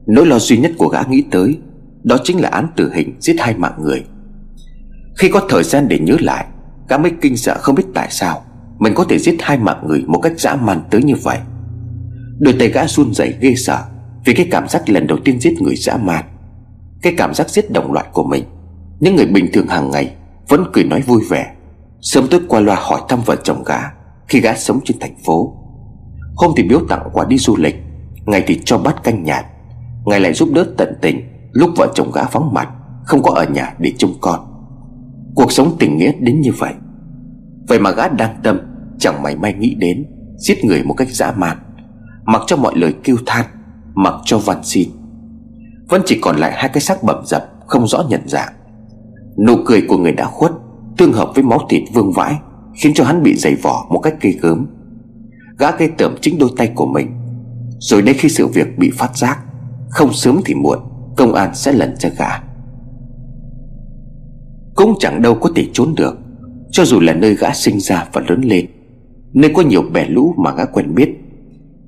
Nỗi 0.07 0.25
lo 0.25 0.40
duy 0.40 0.57
nhất 0.57 0.72
của 0.78 0.88
gã 0.88 1.01
nghĩ 1.10 1.24
tới, 1.31 1.57
Đó 2.04 2.18
chính 2.24 2.42
là 2.42 2.50
án 2.50 2.68
tử 2.75 2.92
hình 2.94 3.16
giết 3.19 3.36
hai 3.40 3.56
mạng 3.57 3.80
người. 3.81 4.04
Khi 5.18 5.30
có 5.30 5.42
thời 5.50 5.63
gian 5.63 5.88
để 5.88 6.00
nhớ 6.00 6.18
lại, 6.19 6.45
Gã 6.90 6.98
mới 6.98 7.12
kinh 7.22 7.38
sợ 7.38 7.57
không 7.62 7.75
biết 7.75 7.86
tại 7.94 8.07
sao. 8.12 8.42
Mình 8.80 8.94
có 8.96 9.04
thể 9.04 9.20
giết 9.20 9.36
hai 9.40 9.58
mạng 9.58 9.84
người 9.88 10.04
một 10.08 10.20
cách 10.20 10.40
dã 10.40 10.56
man 10.56 10.82
tới 10.92 11.04
như 11.04 11.16
vậy. 11.24 11.38
Đôi 12.40 12.56
tay 12.60 12.68
gã 12.68 12.88
run 12.88 13.14
rẩy 13.14 13.34
ghê 13.40 13.54
sợ 13.56 13.84
Vì 14.26 14.34
cái 14.34 14.48
cảm 14.52 14.68
giác 14.68 14.90
lần 14.90 15.08
đầu 15.08 15.18
tiên 15.26 15.40
giết 15.40 15.62
người 15.62 15.76
dã 15.76 15.98
man. 15.98 16.26
Cái 17.02 17.14
cảm 17.18 17.34
giác 17.34 17.50
giết 17.50 17.72
đồng 17.72 17.92
loại 17.94 18.06
của 18.14 18.24
mình. 18.24 18.44
Những 19.00 19.16
người 19.16 19.26
bình 19.26 19.50
thường 19.54 19.68
hàng 19.68 19.92
ngày 19.92 20.12
Vẫn 20.50 20.64
cười 20.74 20.84
nói 20.84 21.02
vui 21.02 21.22
vẻ. 21.30 21.54
Sớm 22.02 22.28
tối 22.32 22.42
qua 22.48 22.60
loa 22.60 22.76
hỏi 22.76 23.02
thăm 23.10 23.22
vợ 23.26 23.36
chồng 23.44 23.64
gã 23.66 23.80
Khi 24.28 24.40
gã 24.40 24.56
sống 24.56 24.80
trên 24.86 25.00
thành 25.00 25.16
phố. 25.26 25.54
Hôm 26.36 26.52
thì 26.58 26.64
biếu 26.64 26.80
tặng 26.90 27.10
quà 27.14 27.26
đi 27.26 27.38
du 27.38 27.56
lịch, 27.58 27.76
Ngày 28.26 28.44
thì 28.48 28.62
cho 28.66 28.78
bát 28.78 29.04
canh 29.04 29.24
nhạt, 29.24 29.46
Ngày 30.06 30.20
lại 30.20 30.34
giúp 30.34 30.50
đỡ 30.54 30.66
tận 30.78 30.94
tình 31.02 31.22
Lúc 31.52 31.70
vợ 31.76 31.92
chồng 31.96 32.12
gã 32.12 32.24
vắng 32.24 32.54
mặt, 32.54 32.70
Không 33.06 33.24
có 33.24 33.32
ở 33.32 33.46
nhà 33.46 33.74
để 33.80 33.94
trông 33.98 34.14
con. 34.22 34.40
Cuộc 35.36 35.52
sống 35.52 35.76
tình 35.80 35.98
nghĩa 35.98 36.12
đến 36.20 36.42
như 36.42 36.52
vậy. 36.58 36.74
Vậy 37.68 37.80
mà 37.80 37.92
gã 37.92 38.08
đang 38.08 38.36
tâm 38.44 38.60
Chẳng 39.00 39.24
mảy 39.24 39.36
may 39.36 39.54
nghĩ 39.54 39.75
đến, 39.75 40.06
Giết 40.38 40.66
người 40.66 40.84
một 40.84 40.94
cách 40.94 41.08
dã 41.12 41.31
man, 41.31 41.58
Mặc 42.25 42.42
cho 42.48 42.58
mọi 42.58 42.74
lời 42.75 42.94
kêu 43.04 43.18
than, 43.25 43.46
Mặc 43.96 44.14
cho 44.25 44.38
van 44.38 44.64
xin. 44.64 44.90
Vẫn 45.90 46.02
chỉ 46.06 46.19
còn 46.22 46.38
lại 46.38 46.52
hai 46.56 46.69
cái 46.69 46.81
xác 46.81 47.04
bẩm 47.04 47.24
dập, 47.26 47.44
Không 47.68 47.88
rõ 47.88 48.04
nhận 48.09 48.21
dạng. 48.26 48.54
Nụ 49.47 49.56
cười 49.66 49.81
của 49.88 49.97
người 49.97 50.12
đã 50.12 50.26
khuất, 50.26 50.52
Tương 50.97 51.14
hợp 51.14 51.31
với 51.36 51.44
máu 51.44 51.59
thịt 51.69 51.83
vương 51.94 52.12
vãi, 52.12 52.36
Khiến 52.76 52.94
cho 52.95 53.04
hắn 53.04 53.24
bị 53.24 53.36
dày 53.38 53.56
vỏ 53.56 53.86
một 53.90 54.00
cách 54.00 54.16
gây 54.21 54.40
gớm. 54.42 54.68
Gã 55.59 55.71
gây 55.71 55.90
tởm 55.97 56.16
chính 56.21 56.40
đôi 56.40 56.50
tay 56.57 56.71
của 56.76 56.86
mình. 56.86 57.07
Rồi 57.80 58.02
đây 58.02 58.14
khi 58.14 58.30
sự 58.30 58.47
việc 58.47 58.78
bị 58.78 58.92
phát 58.97 59.18
giác, 59.18 59.40
Không 59.90 60.14
sớm 60.14 60.42
thì 60.45 60.56
muộn, 60.56 60.80
Công 61.18 61.33
an 61.33 61.56
sẽ 61.56 61.74
lần 61.74 61.95
cho 62.00 62.09
gã. 62.18 62.30
Cũng 64.76 64.94
chẳng 65.00 65.21
đâu 65.21 65.36
có 65.36 65.50
thể 65.56 65.68
trốn 65.74 65.95
được. 65.95 66.18
Cho 66.78 66.86
dù 66.86 67.00
là 67.00 67.14
nơi 67.14 67.36
gã 67.36 67.54
sinh 67.54 67.80
ra 67.80 68.06
và 68.14 68.22
lớn 68.28 68.42
lên, 68.42 68.66
Nơi 69.34 69.52
có 69.54 69.62
nhiều 69.62 69.81
bè 69.94 70.06
lũ 70.06 70.34
mà 70.38 70.54
gã 70.54 70.66
quen 70.66 70.96
biết, 70.96 71.10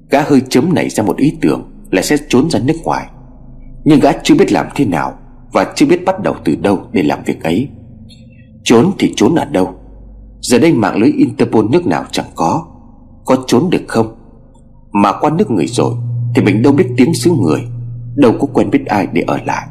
Gã 0.09 0.21
hơi 0.21 0.41
chấm 0.49 0.73
nảy 0.73 0.89
ra 0.89 1.03
một 1.03 1.17
ý 1.17 1.37
tưởng 1.41 1.71
Là 1.91 2.01
sẽ 2.01 2.17
trốn 2.29 2.49
ra 2.49 2.59
nước 2.59 2.73
ngoài. 2.83 3.07
Nhưng 3.83 3.99
gã 3.99 4.11
chưa 4.23 4.35
biết 4.35 4.51
làm 4.51 4.65
thế 4.75 4.85
nào 4.85 5.13
và 5.53 5.73
chưa 5.75 5.85
biết 5.85 6.05
bắt 6.05 6.23
đầu 6.23 6.35
từ 6.45 6.55
đâu 6.55 6.79
để 6.91 7.03
làm 7.03 7.19
việc 7.25 7.43
ấy. 7.43 7.67
Trốn 8.63 8.91
thì 8.99 9.13
trốn 9.15 9.35
ở 9.35 9.45
đâu? 9.45 9.73
Giờ 10.41 10.59
đây 10.59 10.73
mạng 10.73 10.97
lưới 10.97 11.11
Interpol 11.11 11.65
nước 11.71 11.87
nào 11.87 12.05
chẳng 12.11 12.29
có 12.35 12.67
Có 13.25 13.43
trốn 13.47 13.69
được 13.69 13.83
không? 13.87 14.15
Mà 14.91 15.11
qua 15.21 15.29
nước 15.29 15.51
người 15.51 15.67
rồi 15.67 15.93
Thì 16.35 16.41
mình 16.41 16.61
đâu 16.61 16.73
biết 16.73 16.87
tiếng 16.97 17.13
xứ 17.13 17.31
người, 17.31 17.61
Đâu 18.15 18.33
có 18.39 18.47
quen 18.53 18.69
biết 18.69 18.85
ai 18.85 19.07
để 19.13 19.21
ở 19.27 19.39
lại. 19.45 19.67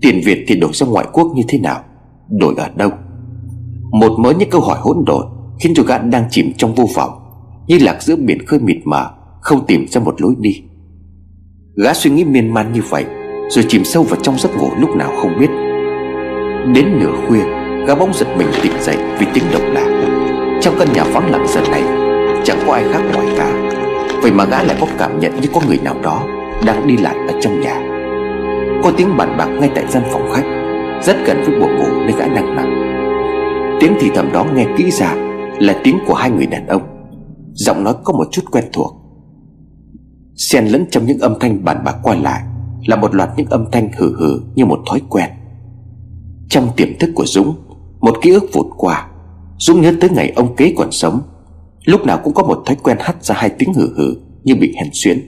Tiền 0.00 0.20
Việt 0.24 0.44
thì 0.48 0.56
đổi 0.56 0.72
sang 0.72 0.90
ngoại 0.90 1.06
quốc 1.12 1.32
như 1.36 1.42
thế 1.48 1.58
nào, 1.58 1.80
Đổi 2.28 2.54
ở 2.56 2.68
đâu? 2.76 2.90
Một 3.94 4.12
mớ 4.18 4.30
những 4.30 4.50
câu 4.50 4.60
hỏi 4.60 4.78
hỗn 4.80 5.04
độn, 5.06 5.26
Khiến 5.60 5.72
cho 5.76 5.82
gã 5.82 5.98
đang 5.98 6.24
chìm 6.30 6.52
trong 6.56 6.74
vô 6.74 6.84
vọng. 6.94 7.10
Như 7.66 7.78
lạc 7.80 8.02
giữa 8.02 8.16
biển 8.16 8.46
khơi 8.46 8.60
mịt 8.60 8.76
mờ 8.84 9.10
Không 9.40 9.66
tìm 9.66 9.86
ra 9.88 10.00
một 10.00 10.20
lối 10.20 10.34
đi. 10.38 10.62
Gã 11.76 11.94
suy 11.94 12.10
nghĩ 12.10 12.24
miên 12.24 12.54
man 12.54 12.72
như 12.72 12.82
vậy, 12.90 13.04
rồi 13.48 13.64
chìm 13.68 13.84
sâu 13.84 14.02
vào 14.02 14.20
trong 14.22 14.38
giấc 14.38 14.56
ngủ 14.56 14.68
lúc 14.78 14.90
nào 14.96 15.12
không 15.22 15.38
biết. 15.40 15.50
Đến 16.74 16.98
nửa 17.00 17.12
khuya, 17.26 17.44
Gã 17.86 17.94
bỗng 17.94 18.14
giật 18.14 18.26
mình 18.38 18.46
tỉnh 18.62 18.72
dậy 18.80 18.96
vì 19.18 19.26
tiếng 19.34 19.44
động 19.52 19.72
lạ 19.72 19.86
Trong 20.60 20.74
căn 20.78 20.88
nhà 20.94 21.04
vắng 21.04 21.30
lặng 21.30 21.46
dần 21.48 21.64
này. 21.70 21.82
Chẳng 22.44 22.58
có 22.66 22.72
ai 22.72 22.84
khác 22.92 23.02
ngoài 23.14 23.26
gã. 23.36 23.46
Vậy 24.22 24.32
mà 24.32 24.44
gã 24.44 24.62
lại 24.62 24.76
có 24.80 24.86
cảm 24.98 25.20
nhận 25.20 25.40
như 25.40 25.48
có 25.52 25.60
người 25.68 25.78
nào 25.82 25.96
đó 26.02 26.26
Đang 26.66 26.86
đi 26.86 26.96
lại 26.96 27.16
ở 27.28 27.40
trong 27.40 27.60
nhà. 27.60 27.80
Có 28.82 28.92
tiếng 28.96 29.16
bàn 29.16 29.36
bạc 29.38 29.48
ngay 29.60 29.70
tại 29.74 29.84
gian 29.88 30.02
phòng 30.12 30.30
khách, 30.32 30.46
Rất 31.02 31.16
gần 31.26 31.42
với 31.46 31.60
buồng 31.60 31.76
ngủ 31.76 31.88
nơi 32.06 32.14
gã 32.18 32.26
đang 32.26 32.56
nằm. 32.56 32.93
Tiếng 33.80 33.92
thì 34.00 34.10
thầm 34.14 34.32
đó 34.32 34.46
nghe 34.54 34.66
kỹ 34.78 34.90
ra 34.90 35.14
Là 35.58 35.80
tiếng 35.84 35.98
của 36.06 36.14
hai 36.14 36.30
người 36.30 36.46
đàn 36.46 36.66
ông. 36.66 36.82
Giọng 37.52 37.84
nói 37.84 37.94
có 38.04 38.12
một 38.12 38.28
chút 38.30 38.42
quen 38.50 38.64
thuộc. 38.72 38.96
Xen 40.36 40.66
lẫn 40.66 40.86
trong 40.90 41.06
những 41.06 41.18
âm 41.18 41.34
thanh 41.40 41.64
bàn 41.64 41.84
bạc 41.84 41.96
qua 42.02 42.14
lại 42.14 42.42
là 42.86 42.96
một 42.96 43.14
loạt 43.14 43.30
những 43.36 43.46
âm 43.46 43.64
thanh 43.72 43.92
hừ 43.92 44.16
hừ 44.18 44.40
như 44.54 44.66
một 44.66 44.78
thói 44.90 45.00
quen. 45.08 45.30
Trong 46.48 46.68
tiềm 46.76 46.88
thức 47.00 47.10
của 47.14 47.24
Dũng, 47.26 47.54
Một 48.00 48.14
ký 48.22 48.30
ức 48.30 48.44
vụt 48.52 48.66
qua. 48.76 49.08
Dũng 49.58 49.80
nhớ 49.80 49.94
tới 50.00 50.10
ngày 50.10 50.32
ông 50.36 50.56
kế 50.56 50.74
còn 50.76 50.92
sống. 50.92 51.20
Lúc 51.84 52.06
nào 52.06 52.20
cũng 52.24 52.34
có 52.34 52.42
một 52.42 52.62
thói 52.66 52.76
quen 52.76 52.96
hắt 53.00 53.24
ra 53.24 53.34
hai 53.38 53.50
tiếng 53.50 53.74
hừ 53.74 53.88
hừ 53.96 54.14
Như 54.44 54.54
bị 54.54 54.74
hèn 54.76 54.90
xuyến. 54.92 55.20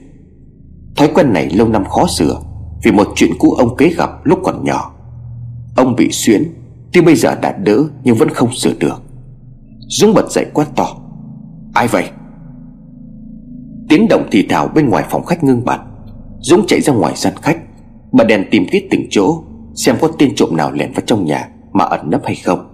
Thói 0.95 1.09
quen 1.13 1.33
này 1.33 1.49
lâu 1.49 1.67
năm 1.67 1.85
khó 1.85 2.07
sửa 2.07 2.41
Vì 2.83 2.91
một 2.91 3.07
chuyện 3.15 3.31
cũ 3.39 3.51
ông 3.51 3.77
kế 3.77 3.89
gặp 3.89 4.09
lúc 4.23 4.39
còn 4.43 4.63
nhỏ. 4.63 4.93
Ông 5.75 5.95
bị 5.95 6.11
xuyến 6.11 6.43
Tuy 6.97 7.01
bây 7.01 7.15
giờ 7.15 7.35
đã 7.41 7.51
đỡ 7.51 7.83
nhưng 8.03 8.15
vẫn 8.15 8.29
không 8.29 8.53
sửa 8.53 8.73
được. 8.79 9.01
Dũng 9.79 10.13
bật 10.13 10.31
dậy 10.31 10.45
quát 10.53 10.75
to, 10.75 10.87
Ai 11.73 11.87
vậy? 11.87 12.05
Tiếng 13.89 14.07
động 14.09 14.27
thì 14.31 14.45
thào 14.49 14.67
bên 14.67 14.89
ngoài 14.89 15.05
phòng 15.09 15.25
khách 15.25 15.43
ngưng 15.43 15.65
bặt. 15.65 15.81
Dũng 16.39 16.67
chạy 16.67 16.81
ra 16.81 16.93
ngoài 16.93 17.13
gian 17.15 17.33
khách, 17.41 17.57
Bật 18.11 18.23
đèn 18.23 18.45
tìm 18.51 18.65
kỹ 18.71 18.81
từng 18.91 19.01
chỗ, 19.09 19.43
Xem 19.75 19.95
có 20.01 20.11
tên 20.19 20.35
trộm 20.35 20.57
nào 20.57 20.71
lẻn 20.71 20.91
vào 20.91 21.03
trong 21.05 21.25
nhà 21.25 21.49
Mà 21.73 21.85
ẩn 21.85 22.09
nấp 22.09 22.21
hay 22.25 22.35
không. 22.35 22.67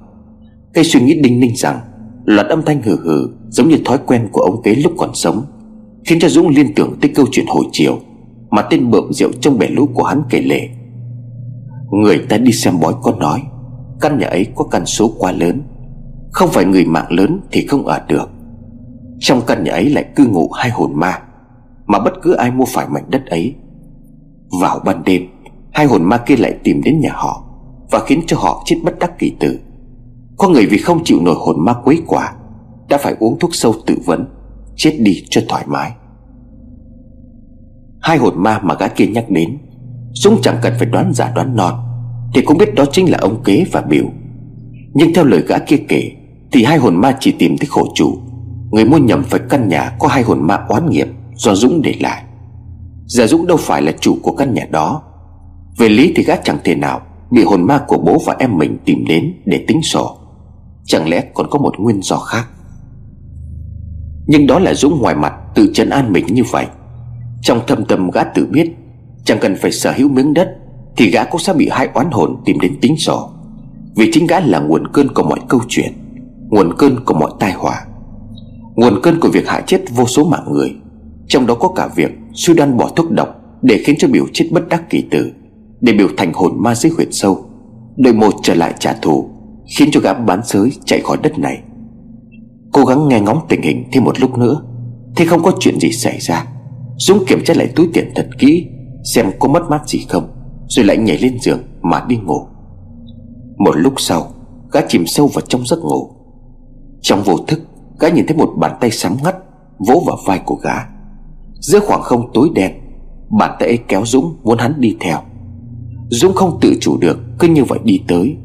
Cây 0.74 0.84
suy 0.84 1.02
nghĩ 1.02 1.22
đinh 1.22 1.40
ninh 1.40 1.56
rằng, 1.56 1.80
Loạt 2.26 2.48
âm 2.48 2.62
thanh 2.66 2.82
hừ 2.82 2.96
hừ 2.96 3.30
Giống 3.50 3.70
như 3.70 3.78
thói 3.86 3.98
quen 4.06 4.30
của 4.32 4.42
ông 4.42 4.62
kế 4.64 4.76
lúc 4.76 4.94
còn 4.98 5.10
sống, 5.14 5.46
Khiến 6.06 6.20
cho 6.20 6.30
Dũng 6.30 6.48
liên 6.48 6.74
tưởng 6.76 6.98
tới 7.02 7.12
câu 7.16 7.26
chuyện 7.32 7.46
hồi 7.48 7.64
chiều 7.72 8.00
Mà 8.50 8.62
tên 8.62 8.92
bợm 8.92 9.14
rượu 9.14 9.32
trong 9.42 9.58
bể 9.58 9.68
lũ 9.68 9.90
của 9.94 10.04
hắn 10.04 10.24
kể 10.30 10.42
lể. 10.42 10.70
Người 11.92 12.18
ta 12.30 12.38
đi 12.38 12.52
xem 12.52 12.80
bói 12.80 12.94
có 13.02 13.12
nói 13.12 13.42
Căn 14.02 14.20
nhà 14.20 14.28
ấy 14.28 14.48
có 14.56 14.64
căn 14.64 14.86
số 14.86 15.12
quá 15.18 15.32
lớn. 15.32 15.62
Không 16.32 16.50
phải 16.52 16.66
người 16.66 16.86
mạng 16.86 17.12
lớn 17.12 17.42
thì 17.52 17.68
không 17.68 17.86
ở 17.86 18.06
được. 18.08 18.30
Trong 19.20 19.42
căn 19.48 19.64
nhà 19.64 19.72
ấy 19.72 19.90
lại 19.90 20.06
cư 20.16 20.26
ngụ 20.26 20.52
hai 20.52 20.70
hồn 20.70 20.92
ma, 20.96 21.20
Mà 21.86 22.00
bất 22.00 22.14
cứ 22.22 22.34
ai 22.34 22.52
mua 22.52 22.66
phải 22.66 22.88
mảnh 22.90 23.06
đất 23.10 23.26
ấy, 23.26 23.56
Vào 24.62 24.80
ban 24.86 25.04
đêm, 25.04 25.22
Hai 25.74 25.86
hồn 25.86 26.04
ma 26.04 26.18
kia 26.18 26.36
lại 26.36 26.58
tìm 26.64 26.82
đến 26.84 27.00
nhà 27.00 27.12
họ 27.14 27.44
Và 27.92 28.00
khiến 28.00 28.22
cho 28.28 28.38
họ 28.38 28.64
chết 28.66 28.76
bất 28.84 29.00
đắc 29.00 29.20
kỳ 29.20 29.36
tử. 29.40 29.60
Có 30.38 30.50
người 30.50 30.66
vì 30.66 30.78
không 30.78 31.04
chịu 31.04 31.18
nổi 31.22 31.36
hồn 31.38 31.66
ma 31.66 31.74
quấy 31.84 32.02
quả 32.08 32.34
Đã 32.90 32.98
phải 32.98 33.16
uống 33.20 33.40
thuốc 33.40 33.56
sâu 33.56 33.74
tự 33.86 33.98
vấn 34.06 34.26
Chết 34.76 34.98
đi 35.00 35.24
cho 35.30 35.42
thoải 35.50 35.64
mái. 35.68 35.92
Hai 38.02 38.18
hồn 38.18 38.34
ma 38.38 38.60
mà 38.64 38.76
gã 38.80 38.88
kia 38.88 39.08
nhắc 39.08 39.30
đến 39.30 39.58
Dũng 40.14 40.42
chẳng 40.42 40.58
cần 40.62 40.74
phải 40.78 40.88
đoán 40.88 41.14
giả 41.14 41.32
đoán 41.36 41.56
non 41.56 41.83
thì 42.34 42.42
cũng 42.42 42.58
biết 42.58 42.76
đó 42.76 42.86
chính 42.92 43.12
là 43.12 43.18
ông 43.22 43.44
kế 43.44 43.66
và 43.72 43.82
biểu. 43.82 44.06
Nhưng 44.94 45.14
theo 45.14 45.26
lời 45.26 45.44
gã 45.48 45.58
kia 45.58 45.78
kể, 45.88 46.12
Thì 46.52 46.64
hai 46.64 46.78
hồn 46.78 46.96
ma 46.96 47.18
chỉ 47.20 47.32
tìm 47.32 47.58
thấy 47.58 47.68
khổ 47.70 47.88
chủ. 47.96 48.18
Người 48.72 48.86
mua 48.86 48.98
nhầm 48.98 49.24
phải 49.24 49.40
căn 49.50 49.68
nhà 49.68 49.96
có 50.00 50.08
hai 50.08 50.24
hồn 50.24 50.48
ma 50.48 50.60
oán 50.68 50.90
nghiệp 50.90 51.08
Do 51.36 51.56
Dũng 51.56 51.82
để 51.82 51.96
lại. 52.00 52.24
Giờ 53.06 53.28
Dũng 53.28 53.48
đâu 53.48 53.58
phải 53.58 53.82
là 53.82 53.92
chủ 54.00 54.18
của 54.22 54.32
căn 54.32 54.54
nhà 54.54 54.66
đó. 54.72 55.02
Về 55.78 55.90
lý 55.90 56.14
thì 56.16 56.24
gã 56.24 56.36
chẳng 56.36 56.58
thể 56.64 56.76
nào 56.76 57.02
Bị 57.32 57.44
hồn 57.44 57.64
ma 57.64 57.80
của 57.88 57.98
bố 57.98 58.18
và 58.26 58.36
em 58.40 58.58
mình 58.58 58.78
tìm 58.86 59.06
đến 59.08 59.34
Để 59.46 59.66
tính 59.68 59.82
sổ. 59.82 60.18
Chẳng 60.86 61.10
lẽ 61.10 61.24
còn 61.34 61.50
có 61.50 61.60
một 61.60 61.80
nguyên 61.80 62.02
do 62.02 62.18
khác? 62.18 62.48
Nhưng 64.28 64.48
đó 64.48 64.60
là 64.60 64.74
Dũng 64.74 65.02
ngoài 65.02 65.16
mặt 65.16 65.34
Tự 65.56 65.72
trấn 65.74 65.90
an 65.90 66.14
mình 66.14 66.26
như 66.26 66.44
vậy. 66.52 66.66
Trong 67.42 67.62
thâm 67.68 67.86
tâm 67.86 68.12
gã 68.12 68.24
tự 68.24 68.46
biết, 68.46 68.72
Chẳng 69.26 69.40
cần 69.42 69.56
phải 69.56 69.72
sở 69.72 69.92
hữu 69.92 70.10
miếng 70.10 70.34
đất 70.34 70.58
thì 70.98 71.12
gã 71.12 71.24
cũng 71.24 71.42
sẽ 71.42 71.54
bị 71.54 71.70
hai 71.72 71.90
oán 71.94 72.12
hồn 72.12 72.36
tìm 72.46 72.60
đến 72.60 72.80
tính 72.82 72.98
sổ. 72.98 73.30
Vì 73.96 74.10
chính 74.14 74.28
gã 74.28 74.40
là 74.40 74.60
nguồn 74.60 74.88
cơn 74.88 75.14
của 75.14 75.24
mọi 75.24 75.40
câu 75.48 75.62
chuyện, 75.68 75.94
Nguồn 76.50 76.78
cơn 76.78 77.06
của 77.06 77.14
mọi 77.14 77.32
tai 77.40 77.52
họa. 77.52 77.86
Nguồn 78.76 79.02
cơn 79.04 79.20
của 79.20 79.30
việc 79.30 79.48
hại 79.48 79.64
chết 79.68 79.82
vô 79.96 80.06
số 80.06 80.26
mạng 80.26 80.46
người, 80.52 80.76
Trong 81.28 81.48
đó 81.48 81.56
có 81.56 81.68
cả 81.68 81.88
việc 81.96 82.12
Sudan 82.34 82.78
bỏ 82.78 82.90
thuốc 82.96 83.12
độc 83.12 83.30
Để 83.62 83.82
khiến 83.86 83.96
cho 84.00 84.08
biểu 84.08 84.26
chết 84.34 84.50
bất 84.52 84.70
đắc 84.70 84.90
kỳ 84.90 85.04
tử, 85.12 85.32
Để 85.82 85.94
biểu 85.94 86.08
thành 86.18 86.34
hồn 86.34 86.64
ma 86.64 86.76
dưới 86.76 86.92
huyệt 86.96 87.08
sâu. 87.12 87.46
Đợi 87.98 88.14
một 88.14 88.34
trở 88.44 88.54
lại 88.54 88.74
trả 88.80 88.94
thù, 88.94 89.30
Khiến 89.78 89.90
cho 89.92 90.00
gã 90.00 90.14
bán 90.14 90.46
sới 90.46 90.72
chạy 90.86 91.02
khỏi 91.04 91.18
đất 91.24 91.40
này. 91.40 91.62
Cố 92.74 92.86
gắng 92.86 93.08
nghe 93.08 93.20
ngóng 93.20 93.40
tình 93.50 93.62
hình 93.62 93.84
thêm 93.92 94.04
một 94.04 94.20
lúc 94.20 94.38
nữa, 94.38 94.62
Thì 95.16 95.26
không 95.26 95.44
có 95.44 95.52
chuyện 95.60 95.80
gì 95.80 95.92
xảy 95.92 96.20
ra. 96.20 96.46
Dũng 96.98 97.26
kiểm 97.28 97.44
tra 97.44 97.54
lại 97.58 97.68
túi 97.76 97.88
tiền 97.94 98.12
thật 98.16 98.28
kỹ, 98.40 98.68
Xem 99.14 99.32
có 99.40 99.48
mất 99.48 99.64
mát 99.70 99.88
gì 99.88 100.06
không. 100.10 100.33
Rồi 100.76 100.86
lại 100.86 100.98
nhảy 100.98 101.18
lên 101.18 101.40
giường 101.40 101.60
mà 101.82 102.06
đi 102.08 102.18
ngủ. 102.18 102.48
Một 103.58 103.76
lúc 103.76 103.94
sau, 103.98 104.28
Gã 104.72 104.82
chìm 104.88 105.06
sâu 105.08 105.28
vào 105.28 105.42
trong 105.42 105.66
giấc 105.66 105.80
ngủ. 105.80 106.10
Trong 107.02 107.24
vô 107.24 107.38
thức, 107.38 107.62
Gã 108.00 108.10
nhìn 108.10 108.28
thấy 108.28 108.38
một 108.38 108.54
bàn 108.58 108.78
tay 108.82 108.92
sám 108.92 109.18
ngắt 109.24 109.36
Vỗ 109.78 110.04
vào 110.08 110.18
vai 110.26 110.42
của 110.46 110.56
gã. 110.56 110.76
Giữa 111.60 111.80
khoảng 111.80 112.02
không 112.02 112.32
tối 112.34 112.50
đen, 112.56 112.72
Bàn 113.40 113.56
tay 113.60 113.70
ấy 113.70 113.78
kéo 113.88 114.06
Dũng 114.06 114.36
muốn 114.44 114.58
hắn 114.58 114.74
đi 114.82 114.98
theo. 115.00 115.20
Dũng 116.10 116.34
không 116.34 116.58
tự 116.62 116.74
chủ 116.82 116.98
được, 116.98 117.20
Cứ 117.40 117.48
như 117.48 117.64
vậy 117.64 117.80
đi 117.84 118.02
tới. 118.08 118.38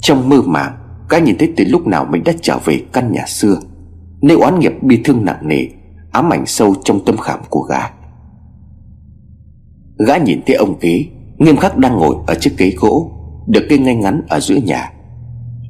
Trong 0.00 0.28
mơ 0.28 0.42
màng, 0.42 0.76
Gã 1.08 1.18
nhìn 1.18 1.36
thấy 1.38 1.52
từ 1.56 1.64
lúc 1.68 1.86
nào 1.86 2.06
mình 2.10 2.24
đã 2.24 2.32
trở 2.42 2.58
về 2.64 2.84
căn 2.92 3.12
nhà 3.12 3.24
xưa, 3.26 3.56
Nơi 4.22 4.36
oán 4.36 4.58
nghiệp 4.58 4.72
bi 4.82 5.00
thương 5.04 5.24
nặng 5.24 5.48
nề, 5.48 5.66
Ám 6.10 6.32
ảnh 6.32 6.46
sâu 6.46 6.74
trong 6.84 7.04
tâm 7.04 7.16
khảm 7.16 7.40
của 7.50 7.60
gã. 7.60 7.80
Gã 10.06 10.16
nhìn 10.16 10.40
thấy 10.46 10.56
ông 10.56 10.78
kế 10.80 11.04
Nghiêm 11.40 11.56
khắc 11.56 11.78
đang 11.78 11.98
ngồi 11.98 12.14
ở 12.26 12.34
chiếc 12.34 12.58
ghế 12.58 12.72
gỗ, 12.76 13.10
Được 13.46 13.66
kê 13.68 13.78
ngay 13.78 13.94
ngắn 13.94 14.22
ở 14.28 14.40
giữa 14.40 14.56
nhà. 14.56 14.92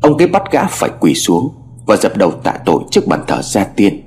Ông 0.02 0.18
kế 0.18 0.26
bắt 0.26 0.42
gã 0.52 0.66
phải 0.66 0.90
quỳ 1.00 1.14
xuống 1.14 1.54
Và 1.86 1.96
dập 1.96 2.16
đầu 2.16 2.30
tạ 2.30 2.58
tội 2.64 2.82
trước 2.90 3.06
bàn 3.06 3.20
thờ 3.26 3.42
gia 3.42 3.64
tiên. 3.64 4.00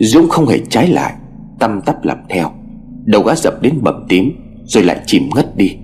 Dũng 0.00 0.28
không 0.28 0.46
hề 0.46 0.58
trái 0.68 0.88
lại 0.88 1.14
Tâm 1.58 1.80
tắp 1.80 2.04
làm 2.04 2.18
theo. 2.28 2.50
Đầu 3.04 3.22
gã 3.22 3.34
dập 3.34 3.62
đến 3.62 3.78
bầm 3.82 4.06
tím, 4.08 4.32
Rồi 4.64 4.84
lại 4.84 5.00
chìm 5.06 5.28
ngất 5.34 5.56
đi. 5.56 5.76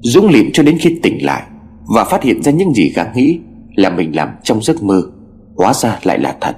Dũng 0.00 0.28
liệm 0.28 0.46
cho 0.52 0.62
đến 0.62 0.78
khi 0.80 0.98
tỉnh 1.02 1.24
lại 1.24 1.42
Và 1.94 2.04
phát 2.04 2.22
hiện 2.22 2.42
ra 2.42 2.52
những 2.52 2.74
gì 2.74 2.92
gã 2.96 3.12
nghĩ 3.14 3.38
Là 3.76 3.90
mình 3.90 4.16
làm 4.16 4.28
trong 4.42 4.62
giấc 4.62 4.82
mơ, 4.82 5.02
Hóa 5.56 5.74
ra 5.74 5.98
lại 6.02 6.18
là 6.18 6.36
thật. 6.40 6.56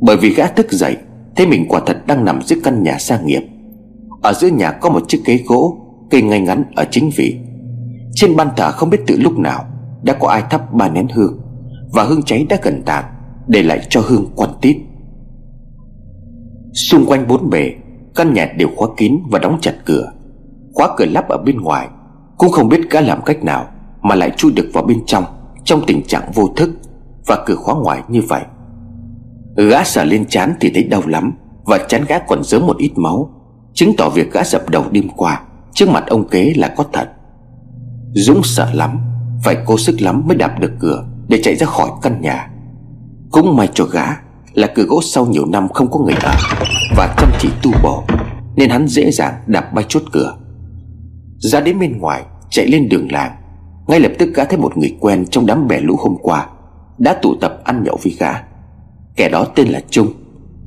Bởi 0.00 0.16
vì 0.16 0.34
gã 0.34 0.46
thức 0.46 0.72
dậy, 0.72 0.96
Thấy 1.36 1.46
mình 1.46 1.66
quả 1.68 1.80
thật 1.86 2.06
đang 2.06 2.24
nằm 2.24 2.42
dưới 2.42 2.60
căn 2.64 2.82
nhà 2.82 2.98
sang 2.98 3.26
nghiệp. 3.26 3.42
Ở 4.22 4.32
giữa 4.32 4.48
nhà 4.48 4.70
có 4.70 4.90
một 4.90 5.08
chiếc 5.08 5.20
ghế 5.24 5.40
gỗ 5.46 5.83
Cây 6.14 6.22
ngay 6.22 6.40
ngắn 6.40 6.64
ở 6.76 6.84
chính 6.90 7.10
vị. 7.16 7.38
Trên 8.12 8.36
ban 8.36 8.48
thờ 8.56 8.72
không 8.72 8.90
biết 8.90 9.00
từ 9.06 9.16
lúc 9.18 9.38
nào 9.38 9.64
Đã 10.02 10.12
có 10.20 10.28
ai 10.28 10.42
thắp 10.50 10.74
ba 10.74 10.88
nén 10.88 11.08
hương 11.08 11.40
Và 11.92 12.04
hương 12.04 12.22
cháy 12.22 12.46
đã 12.48 12.56
gần 12.62 12.82
tàn 12.86 13.04
Để 13.46 13.62
lại 13.62 13.86
cho 13.88 14.00
hương 14.06 14.26
quan 14.36 14.50
tít. 14.60 14.76
Xung 16.72 17.06
quanh 17.06 17.28
bốn 17.28 17.50
bề, 17.50 17.72
Căn 18.14 18.32
nhà 18.34 18.52
đều 18.56 18.68
khóa 18.76 18.88
kín 18.96 19.18
và 19.30 19.38
đóng 19.38 19.58
chặt 19.60 19.74
cửa. 19.84 20.12
Khóa 20.74 20.88
cửa 20.96 21.04
lắp 21.04 21.28
ở 21.28 21.38
bên 21.46 21.60
ngoài, 21.60 21.88
Cũng 22.38 22.50
không 22.50 22.68
biết 22.68 22.90
gã 22.90 23.00
làm 23.00 23.22
cách 23.24 23.44
nào 23.44 23.66
Mà 24.02 24.14
lại 24.14 24.30
chui 24.36 24.52
được 24.52 24.70
vào 24.72 24.84
bên 24.84 24.98
trong 25.06 25.24
Trong 25.64 25.82
tình 25.86 26.02
trạng 26.06 26.32
vô 26.34 26.48
thức 26.56 26.70
Và 27.26 27.44
cửa 27.46 27.56
khóa 27.56 27.74
ngoài 27.74 28.02
như 28.08 28.22
vậy. 28.28 28.42
Gã 29.56 29.84
sờ 29.84 30.04
lên 30.04 30.24
chán 30.28 30.54
thì 30.60 30.70
thấy 30.74 30.84
đau 30.84 31.02
lắm 31.06 31.32
Và 31.64 31.78
chán 31.88 32.04
gã 32.08 32.18
còn 32.18 32.44
dớm 32.44 32.66
một 32.66 32.76
ít 32.78 32.92
máu, 32.96 33.30
Chứng 33.72 33.92
tỏ 33.98 34.08
việc 34.08 34.32
gã 34.32 34.44
dập 34.44 34.70
đầu 34.70 34.84
đêm 34.90 35.08
qua. 35.16 35.42
Trước 35.74 35.88
mặt 35.88 36.04
ông 36.06 36.28
kế 36.28 36.52
là 36.56 36.74
có 36.76 36.84
thật. 36.92 37.08
Dũng 38.12 38.42
sợ 38.42 38.70
lắm, 38.72 39.00
Phải 39.44 39.56
cố 39.66 39.78
sức 39.78 40.00
lắm 40.00 40.22
mới 40.26 40.36
đạp 40.36 40.60
được 40.60 40.72
cửa 40.78 41.06
Để 41.28 41.40
chạy 41.42 41.56
ra 41.56 41.66
khỏi 41.66 41.88
căn 42.02 42.20
nhà. 42.20 42.50
Cũng 43.30 43.56
may 43.56 43.68
cho 43.74 43.84
gã 43.84 44.06
Là 44.52 44.66
cửa 44.74 44.82
gỗ 44.82 45.00
sau 45.02 45.26
nhiều 45.26 45.46
năm 45.46 45.68
không 45.68 45.90
có 45.90 46.00
người 46.00 46.14
ở 46.22 46.34
Và 46.96 47.14
chăm 47.18 47.30
chỉ 47.40 47.48
tu 47.62 47.70
bổ, 47.82 48.04
Nên 48.56 48.70
hắn 48.70 48.88
dễ 48.88 49.10
dàng 49.10 49.34
đạp 49.46 49.72
bay 49.74 49.84
chốt 49.88 50.02
cửa. 50.12 50.36
Ra 51.36 51.60
đến 51.60 51.78
bên 51.78 51.98
ngoài, 51.98 52.22
Chạy 52.50 52.66
lên 52.66 52.88
đường 52.88 53.12
làng, 53.12 53.32
Ngay 53.86 54.00
lập 54.00 54.12
tức 54.18 54.34
gã 54.34 54.44
thấy 54.44 54.58
một 54.58 54.76
người 54.76 54.96
quen 55.00 55.26
trong 55.30 55.46
đám 55.46 55.68
bè 55.68 55.80
lũ 55.80 55.96
hôm 55.98 56.16
qua 56.22 56.48
Đã 56.98 57.18
tụ 57.22 57.34
tập 57.40 57.60
ăn 57.64 57.82
nhậu 57.84 57.98
với 58.02 58.16
gã. 58.18 58.32
Kẻ 59.16 59.28
đó 59.28 59.46
tên 59.54 59.68
là 59.68 59.80
Trung, 59.90 60.06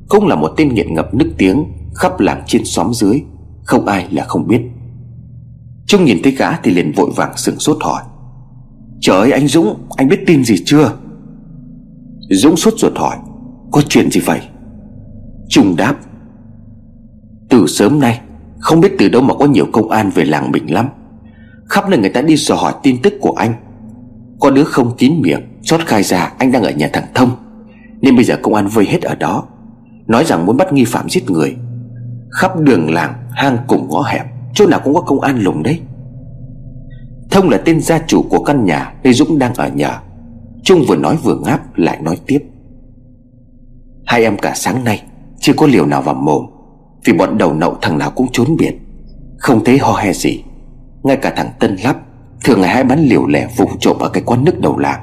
Cũng 0.08 0.26
là 0.26 0.36
một 0.36 0.50
tên 0.56 0.74
nghiện 0.74 0.94
ngập 0.94 1.14
nức 1.14 1.28
tiếng 1.38 1.64
Khắp 1.94 2.20
làng 2.20 2.42
trên 2.46 2.64
xóm 2.64 2.94
dưới, 2.94 3.22
Không 3.64 3.86
ai 3.86 4.08
là 4.10 4.24
không 4.24 4.46
biết. 4.46 4.60
Trung 5.88 6.04
nhìn 6.04 6.18
thấy 6.22 6.32
gã 6.32 6.56
thì 6.56 6.70
liền 6.70 6.92
vội 6.92 7.10
vàng 7.16 7.36
sừng 7.36 7.58
sốt 7.58 7.76
hỏi. 7.80 8.02
Trời 9.00 9.16
ơi, 9.16 9.32
anh 9.32 9.48
Dũng, 9.48 9.86
Anh 9.96 10.08
biết 10.08 10.20
tin 10.26 10.44
gì 10.44 10.54
chưa? 10.64 10.92
Dũng 12.30 12.56
sốt 12.56 12.74
ruột 12.76 12.96
hỏi. 12.96 13.16
Có 13.70 13.82
chuyện 13.88 14.10
gì 14.10 14.20
vậy? 14.20 14.40
Trung 15.48 15.76
đáp. 15.76 15.94
Từ 17.48 17.66
sớm 17.66 18.00
nay, 18.00 18.20
Không 18.58 18.80
biết 18.80 18.92
từ 18.98 19.08
đâu 19.08 19.22
mà 19.22 19.34
có 19.34 19.46
nhiều 19.46 19.66
công 19.72 19.90
an 19.90 20.10
về 20.14 20.24
làng 20.24 20.50
mình 20.50 20.74
lắm. 20.74 20.88
Khắp 21.68 21.88
nơi 21.88 21.98
người 21.98 22.10
ta 22.10 22.22
đi 22.22 22.36
dò 22.36 22.54
hỏi 22.54 22.72
tin 22.82 23.02
tức 23.02 23.14
của 23.20 23.32
anh. 23.32 23.54
Có 24.40 24.50
đứa 24.50 24.64
không 24.64 24.96
kín 24.96 25.12
miệng 25.20 25.40
Chót 25.62 25.80
khai 25.86 26.02
ra 26.02 26.32
anh 26.38 26.52
đang 26.52 26.62
ở 26.62 26.70
nhà 26.70 26.90
thằng 26.92 27.06
Thông. 27.14 27.30
Nên 28.00 28.16
bây 28.16 28.24
giờ 28.24 28.36
công 28.42 28.54
an 28.54 28.68
vây 28.68 28.86
hết 28.86 29.02
ở 29.02 29.14
đó. 29.14 29.44
Nói 30.06 30.24
rằng 30.24 30.46
muốn 30.46 30.56
bắt 30.56 30.72
nghi 30.72 30.84
phạm 30.84 31.08
giết 31.08 31.30
người. 31.30 31.56
Khắp 32.30 32.60
đường 32.60 32.90
làng, 32.90 33.14
hang 33.30 33.58
cùng 33.66 33.88
ngõ 33.88 34.02
hẹp. 34.02 34.37
Chỗ 34.54 34.66
nào 34.66 34.80
cũng 34.84 34.94
có 34.94 35.00
công 35.00 35.20
an 35.20 35.40
lùng 35.40 35.62
đấy. 35.62 35.80
Thông 37.30 37.48
là 37.48 37.58
tên 37.64 37.80
gia 37.80 37.98
chủ 38.06 38.24
của 38.30 38.44
căn 38.44 38.64
nhà 38.64 38.94
Nơi 39.02 39.12
Dũng 39.12 39.38
đang 39.38 39.54
ở 39.54 39.68
nhờ. 39.68 39.98
Trung 40.62 40.84
vừa 40.88 40.96
nói 40.96 41.18
vừa 41.22 41.38
ngáp, 41.44 41.78
lại 41.78 41.98
nói 42.02 42.18
tiếp. 42.26 42.38
Hai 44.06 44.22
em 44.22 44.36
cả 44.38 44.52
sáng 44.54 44.84
nay, 44.84 45.02
Chưa 45.40 45.52
có 45.56 45.66
liều 45.66 45.86
nào 45.86 46.02
vào 46.02 46.14
mồm, 46.14 46.46
Vì 47.04 47.12
bọn 47.12 47.38
đầu 47.38 47.54
nậu 47.54 47.76
thằng 47.82 47.98
nào 47.98 48.10
cũng 48.10 48.26
trốn 48.32 48.56
biệt 48.58 48.78
Không 49.38 49.64
thấy 49.64 49.78
ho 49.78 49.92
he 49.92 50.12
gì. 50.12 50.44
Ngay 51.02 51.16
cả 51.16 51.32
thằng 51.36 51.50
Tân 51.60 51.76
Lắp, 51.76 51.96
Thường 52.44 52.60
ngày 52.60 52.70
hai 52.74 52.84
bán 52.84 53.04
liều 53.04 53.26
lẻ 53.26 53.48
vùng 53.56 53.78
trộm 53.78 53.96
ở 54.00 54.08
cái 54.08 54.22
quán 54.26 54.44
nước 54.44 54.60
đầu 54.60 54.78
làng. 54.78 55.00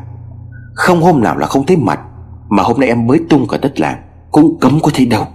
Không 0.74 1.02
hôm 1.02 1.22
nào 1.22 1.38
là 1.38 1.48
không 1.48 1.66
thấy 1.66 1.78
mặt, 1.78 2.00
Mà 2.50 2.64
hôm 2.64 2.80
nay 2.80 2.90
em 2.90 3.08
mới 3.08 3.20
tung 3.30 3.48
cả 3.48 3.58
đất 3.62 3.80
làng, 3.80 4.02
Cũng 4.32 4.58
cấm 4.62 4.80
có 4.84 4.92
thấy 4.94 5.06
đâu. 5.06 5.26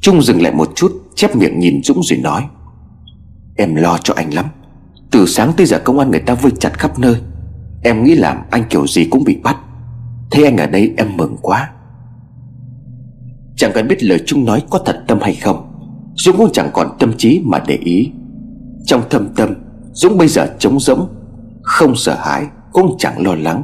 Trung 0.00 0.22
dừng 0.22 0.42
lại 0.42 0.52
một 0.54 0.68
chút, 0.74 0.92
Chép 1.14 1.36
miệng 1.36 1.58
nhìn 1.58 1.82
Dũng 1.82 2.02
rồi 2.02 2.18
nói. 2.18 2.42
Em 3.56 3.74
lo 3.74 3.98
cho 4.02 4.14
anh 4.16 4.34
lắm. 4.34 4.46
Từ 5.10 5.26
sáng 5.26 5.52
tới 5.56 5.66
giờ 5.66 5.78
công 5.78 5.98
an 5.98 6.10
người 6.10 6.20
ta 6.20 6.34
vây 6.34 6.52
chặt 6.60 6.78
khắp 6.78 6.98
nơi. 6.98 7.16
Em 7.82 8.04
nghĩ 8.04 8.14
làm 8.14 8.36
anh 8.50 8.64
kiểu 8.70 8.86
gì 8.86 9.04
cũng 9.04 9.24
bị 9.24 9.36
bắt. 9.42 9.56
Thấy 10.30 10.44
anh 10.44 10.56
ở 10.56 10.66
đây 10.66 10.94
em 10.96 11.16
mừng 11.16 11.36
quá. 11.42 11.70
Chẳng 13.56 13.70
cần 13.74 13.88
biết 13.88 14.02
lời 14.02 14.22
chúng 14.26 14.44
nói 14.44 14.62
có 14.70 14.78
thật 14.78 15.04
tâm 15.08 15.18
hay 15.20 15.34
không. 15.34 15.72
Dũng 16.14 16.36
cũng 16.36 16.52
chẳng 16.52 16.70
còn 16.72 16.96
tâm 16.98 17.12
trí 17.18 17.42
mà 17.44 17.58
để 17.66 17.74
ý. 17.74 18.10
Trong 18.84 19.02
thâm 19.10 19.28
tâm, 19.36 19.54
Dũng 19.92 20.18
bây 20.18 20.28
giờ 20.28 20.46
trống 20.58 20.80
rỗng, 20.80 21.08
Không 21.62 21.96
sợ 21.96 22.16
hãi, 22.20 22.46
cũng 22.72 22.96
chẳng 22.98 23.26
lo 23.26 23.34
lắng. 23.34 23.62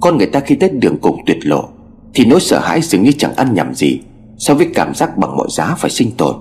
Con 0.00 0.18
người 0.18 0.26
ta 0.26 0.40
khi 0.40 0.54
tới 0.54 0.70
đường 0.70 0.98
cùng 1.02 1.20
tuyệt 1.26 1.38
lộ, 1.42 1.68
Thì 2.14 2.24
nỗi 2.24 2.40
sợ 2.40 2.58
hãi 2.58 2.80
dường 2.82 3.02
như 3.02 3.12
chẳng 3.12 3.34
ăn 3.34 3.54
nhầm 3.54 3.74
gì 3.74 4.00
So 4.38 4.54
với 4.54 4.70
cảm 4.74 4.94
giác 4.94 5.18
bằng 5.18 5.36
mọi 5.36 5.46
giá 5.50 5.74
phải 5.78 5.90
sinh 5.90 6.10
tồn. 6.16 6.36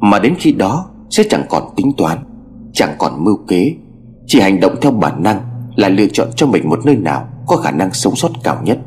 Mà 0.00 0.18
đến 0.18 0.34
khi 0.38 0.52
đó 0.52 0.90
sẽ 1.10 1.24
chẳng 1.30 1.44
còn 1.48 1.62
tính 1.76 1.92
toán, 1.96 2.18
Chẳng 2.72 2.94
còn 2.98 3.24
mưu 3.24 3.36
kế. 3.48 3.74
Chỉ 4.26 4.40
hành 4.40 4.60
động 4.60 4.74
theo 4.80 4.92
bản 4.92 5.22
năng 5.22 5.40
Là 5.76 5.88
lựa 5.88 6.06
chọn 6.12 6.28
cho 6.36 6.46
mình 6.46 6.68
một 6.68 6.78
nơi 6.84 6.96
nào 6.96 7.28
Có 7.46 7.56
khả 7.56 7.70
năng 7.70 7.92
sống 7.92 8.16
sót 8.16 8.30
cao 8.42 8.58
nhất. 8.64 8.78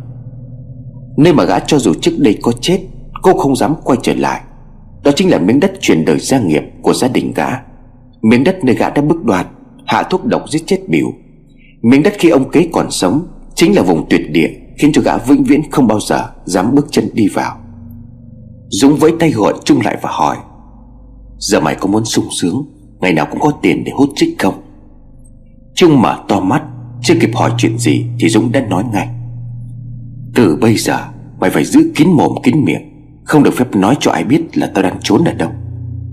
Nơi 1.17 1.33
mà 1.33 1.43
gã 1.43 1.59
cho 1.59 1.79
dù 1.79 1.93
trước 1.93 2.11
đây 2.17 2.37
có 2.41 2.51
chết 2.51 2.79
Cô 3.21 3.33
không 3.33 3.55
dám 3.55 3.75
quay 3.83 3.99
trở 4.01 4.13
lại. 4.13 4.41
Đó 5.03 5.11
chính 5.15 5.29
là 5.29 5.39
miếng 5.39 5.59
đất 5.59 5.71
truyền 5.81 6.05
đời 6.05 6.19
gia 6.19 6.39
nghiệp 6.39 6.63
Của 6.81 6.93
gia 6.93 7.07
đình 7.07 7.33
gã. 7.35 7.47
Miếng 8.21 8.43
đất 8.43 8.63
nơi 8.63 8.75
gã 8.75 8.89
đã 8.89 9.01
bức 9.01 9.23
đoạt, 9.23 9.47
Hạ 9.85 10.03
thuốc 10.03 10.25
độc 10.25 10.49
giết 10.49 10.63
chết 10.67 10.79
biểu 10.87 11.07
Miếng 11.81 12.03
đất 12.03 12.13
khi 12.19 12.29
ông 12.29 12.49
kế 12.49 12.67
còn 12.71 12.91
sống 12.91 13.27
Chính 13.55 13.75
là 13.75 13.81
vùng 13.81 14.09
tuyệt 14.09 14.21
địa 14.31 14.49
Khiến 14.77 14.91
cho 14.93 15.01
gã 15.01 15.17
vĩnh 15.17 15.43
viễn 15.43 15.71
không 15.71 15.87
bao 15.87 15.99
giờ 15.99 16.29
Dám 16.45 16.75
bước 16.75 16.87
chân 16.91 17.09
đi 17.13 17.27
vào. 17.27 17.57
Dũng 18.69 18.95
vẫy 18.95 19.11
tay 19.19 19.31
gọi 19.31 19.53
chung 19.65 19.81
lại 19.81 19.97
và 20.01 20.09
hỏi 20.11 20.37
Giờ 21.39 21.59
mày 21.59 21.75
có 21.75 21.87
muốn 21.87 22.05
sung 22.05 22.27
sướng, 22.31 22.65
Ngày 22.99 23.13
nào 23.13 23.27
cũng 23.31 23.39
có 23.39 23.51
tiền 23.61 23.83
để 23.83 23.91
hút 23.95 24.09
trích 24.15 24.39
không? 24.39 24.61
Trung 25.75 26.01
mở 26.01 26.23
to 26.27 26.39
mắt, 26.39 26.63
Chưa 27.01 27.15
kịp 27.21 27.29
hỏi 27.33 27.51
chuyện 27.57 27.77
gì 27.77 28.05
Thì 28.19 28.29
Dũng 28.29 28.51
đã 28.51 28.61
nói 28.61 28.83
ngay. 28.93 29.09
Từ 30.35 30.57
bây 30.61 30.75
giờ, 30.77 31.07
Mày 31.39 31.49
phải 31.49 31.65
giữ 31.65 31.91
kín 31.95 32.07
mồm 32.09 32.31
kín 32.43 32.65
miệng, 32.65 32.81
Không 33.23 33.43
được 33.43 33.53
phép 33.53 33.75
nói 33.75 33.97
cho 33.99 34.11
ai 34.11 34.23
biết 34.23 34.57
là 34.57 34.71
tao 34.75 34.83
đang 34.83 34.97
trốn 35.01 35.23
ở 35.23 35.33
đâu. 35.33 35.51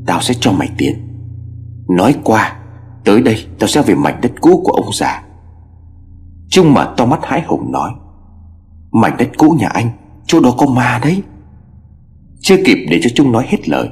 Tao 0.07 0.21
sẽ 0.21 0.35
cho 0.41 0.53
mày 0.53 0.69
tiền. 0.79 0.95
Nói 1.89 2.15
qua, 2.25 2.57
Tới 3.05 3.23
đây 3.23 3.45
tao 3.59 3.69
sẽ 3.69 3.83
về 3.83 3.95
mảnh 3.95 4.21
đất 4.23 4.33
cũ 4.41 4.63
của 4.65 4.73
ông 4.73 4.93
già. 4.95 5.23
Trung 6.49 6.75
mở 6.75 6.95
to 6.97 7.07
mắt 7.07 7.21
hái 7.23 7.43
hùng 7.43 7.73
nói, 7.73 7.91
Mảnh 8.93 9.17
đất 9.19 9.29
cũ 9.37 9.57
nhà 9.59 9.69
anh, 9.69 9.91
Chỗ 10.27 10.41
đó 10.41 10.55
có 10.59 10.67
ma 10.67 11.01
đấy. 11.03 11.23
Chưa 12.41 12.57
kịp 12.65 12.87
để 12.91 13.01
cho 13.03 13.11
Trung 13.15 13.33
nói 13.33 13.45
hết 13.49 13.69
lời 13.69 13.89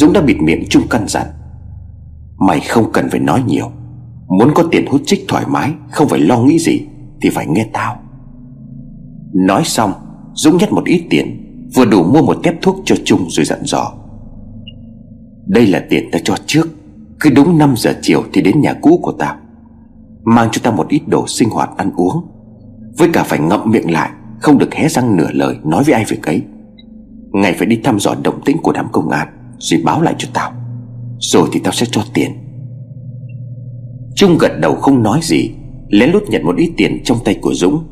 Dũng 0.00 0.12
đã 0.12 0.20
bịt 0.20 0.36
miệng 0.40 0.64
Trung 0.68 0.82
căn 0.90 1.08
dặn. 1.08 1.26
Mày 2.38 2.60
không 2.60 2.92
cần 2.92 3.10
phải 3.10 3.20
nói 3.20 3.42
nhiều. 3.46 3.70
Muốn 4.28 4.50
có 4.54 4.62
tiền 4.70 4.86
hút 4.86 5.00
trích 5.06 5.24
thoải 5.28 5.44
mái, 5.48 5.72
Không 5.90 6.08
phải 6.08 6.20
lo 6.20 6.38
nghĩ 6.38 6.58
gì, 6.58 6.80
Thì 7.20 7.30
phải 7.30 7.46
nghe 7.46 7.66
tao. 7.72 7.96
Nói 9.32 9.62
xong, 9.64 9.92
Dũng 10.34 10.56
nhét 10.56 10.72
một 10.72 10.84
ít 10.84 11.06
tiền, 11.10 11.40
Vừa 11.74 11.84
đủ 11.84 12.02
mua 12.02 12.22
một 12.22 12.36
tép 12.42 12.62
thuốc 12.62 12.76
cho 12.84 12.96
Trung 13.04 13.26
rồi 13.28 13.44
dặn 13.44 13.58
dò. 13.64 13.92
Đây 15.46 15.66
là 15.66 15.84
tiền 15.90 16.10
ta 16.12 16.18
cho 16.24 16.34
trước, 16.46 16.68
Cứ 17.20 17.30
đúng 17.30 17.58
5 17.58 17.74
giờ 17.76 17.98
chiều 18.02 18.22
thì 18.32 18.42
đến 18.42 18.60
nhà 18.60 18.74
cũ 18.82 19.00
của 19.02 19.12
tao. 19.18 19.36
Mang 20.24 20.48
cho 20.52 20.60
tao 20.62 20.72
một 20.72 20.88
ít 20.88 21.02
đồ 21.06 21.26
sinh 21.26 21.50
hoạt 21.50 21.70
ăn 21.76 21.90
uống, 21.96 22.26
Với 22.98 23.08
cả 23.12 23.22
phải 23.22 23.38
ngậm 23.38 23.70
miệng 23.70 23.90
lại, 23.90 24.10
Không 24.40 24.58
được 24.58 24.74
hé 24.74 24.88
răng 24.88 25.16
nửa 25.16 25.30
lời 25.32 25.56
nói 25.64 25.84
với 25.84 25.94
ai 25.94 26.04
việc 26.08 26.22
ấy. 26.22 26.42
Ngày 27.32 27.54
phải 27.58 27.66
đi 27.66 27.80
thăm 27.84 28.00
dò 28.00 28.14
động 28.22 28.40
tĩnh 28.44 28.56
của 28.62 28.72
đám 28.72 28.88
công 28.92 29.08
an. 29.08 29.28
Rồi 29.64 29.80
báo 29.84 30.02
lại 30.02 30.14
cho 30.18 30.28
tao. 30.32 30.52
Rồi 31.18 31.48
thì 31.52 31.60
tao 31.64 31.72
sẽ 31.72 31.86
cho 31.90 32.02
tiền. 32.14 32.30
Trung 34.14 34.38
gật 34.38 34.52
đầu 34.60 34.74
không 34.74 35.02
nói 35.02 35.20
gì, 35.22 35.50
Lén 35.88 36.10
lút 36.10 36.22
nhận 36.28 36.46
một 36.46 36.56
ít 36.56 36.72
tiền 36.76 37.00
trong 37.04 37.18
tay 37.24 37.38
của 37.42 37.54
Dũng. 37.54 37.84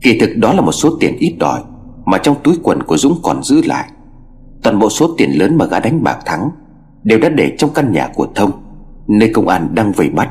Kỳ 0.00 0.18
thực 0.18 0.36
đó 0.36 0.52
là 0.52 0.60
một 0.60 0.72
số 0.72 0.96
tiền 1.00 1.16
ít 1.18 1.36
đòi, 1.38 1.60
Mà 2.04 2.18
trong 2.18 2.36
túi 2.44 2.54
quần 2.62 2.82
của 2.82 2.96
Dũng 2.96 3.18
còn 3.22 3.42
giữ 3.42 3.62
lại. 3.64 3.88
Toàn 4.62 4.78
bộ 4.78 4.90
số 4.90 5.14
tiền 5.18 5.30
lớn 5.30 5.58
mà 5.58 5.64
gã 5.64 5.80
đánh 5.80 6.02
bạc 6.02 6.18
thắng 6.26 6.50
Đều 7.02 7.18
đã 7.18 7.28
để 7.28 7.54
trong 7.58 7.70
căn 7.74 7.92
nhà 7.92 8.08
của 8.14 8.26
Thông, 8.34 8.50
Nơi 9.08 9.30
công 9.34 9.48
an 9.48 9.74
đang 9.74 9.92
vây 9.92 10.10
bắt. 10.10 10.30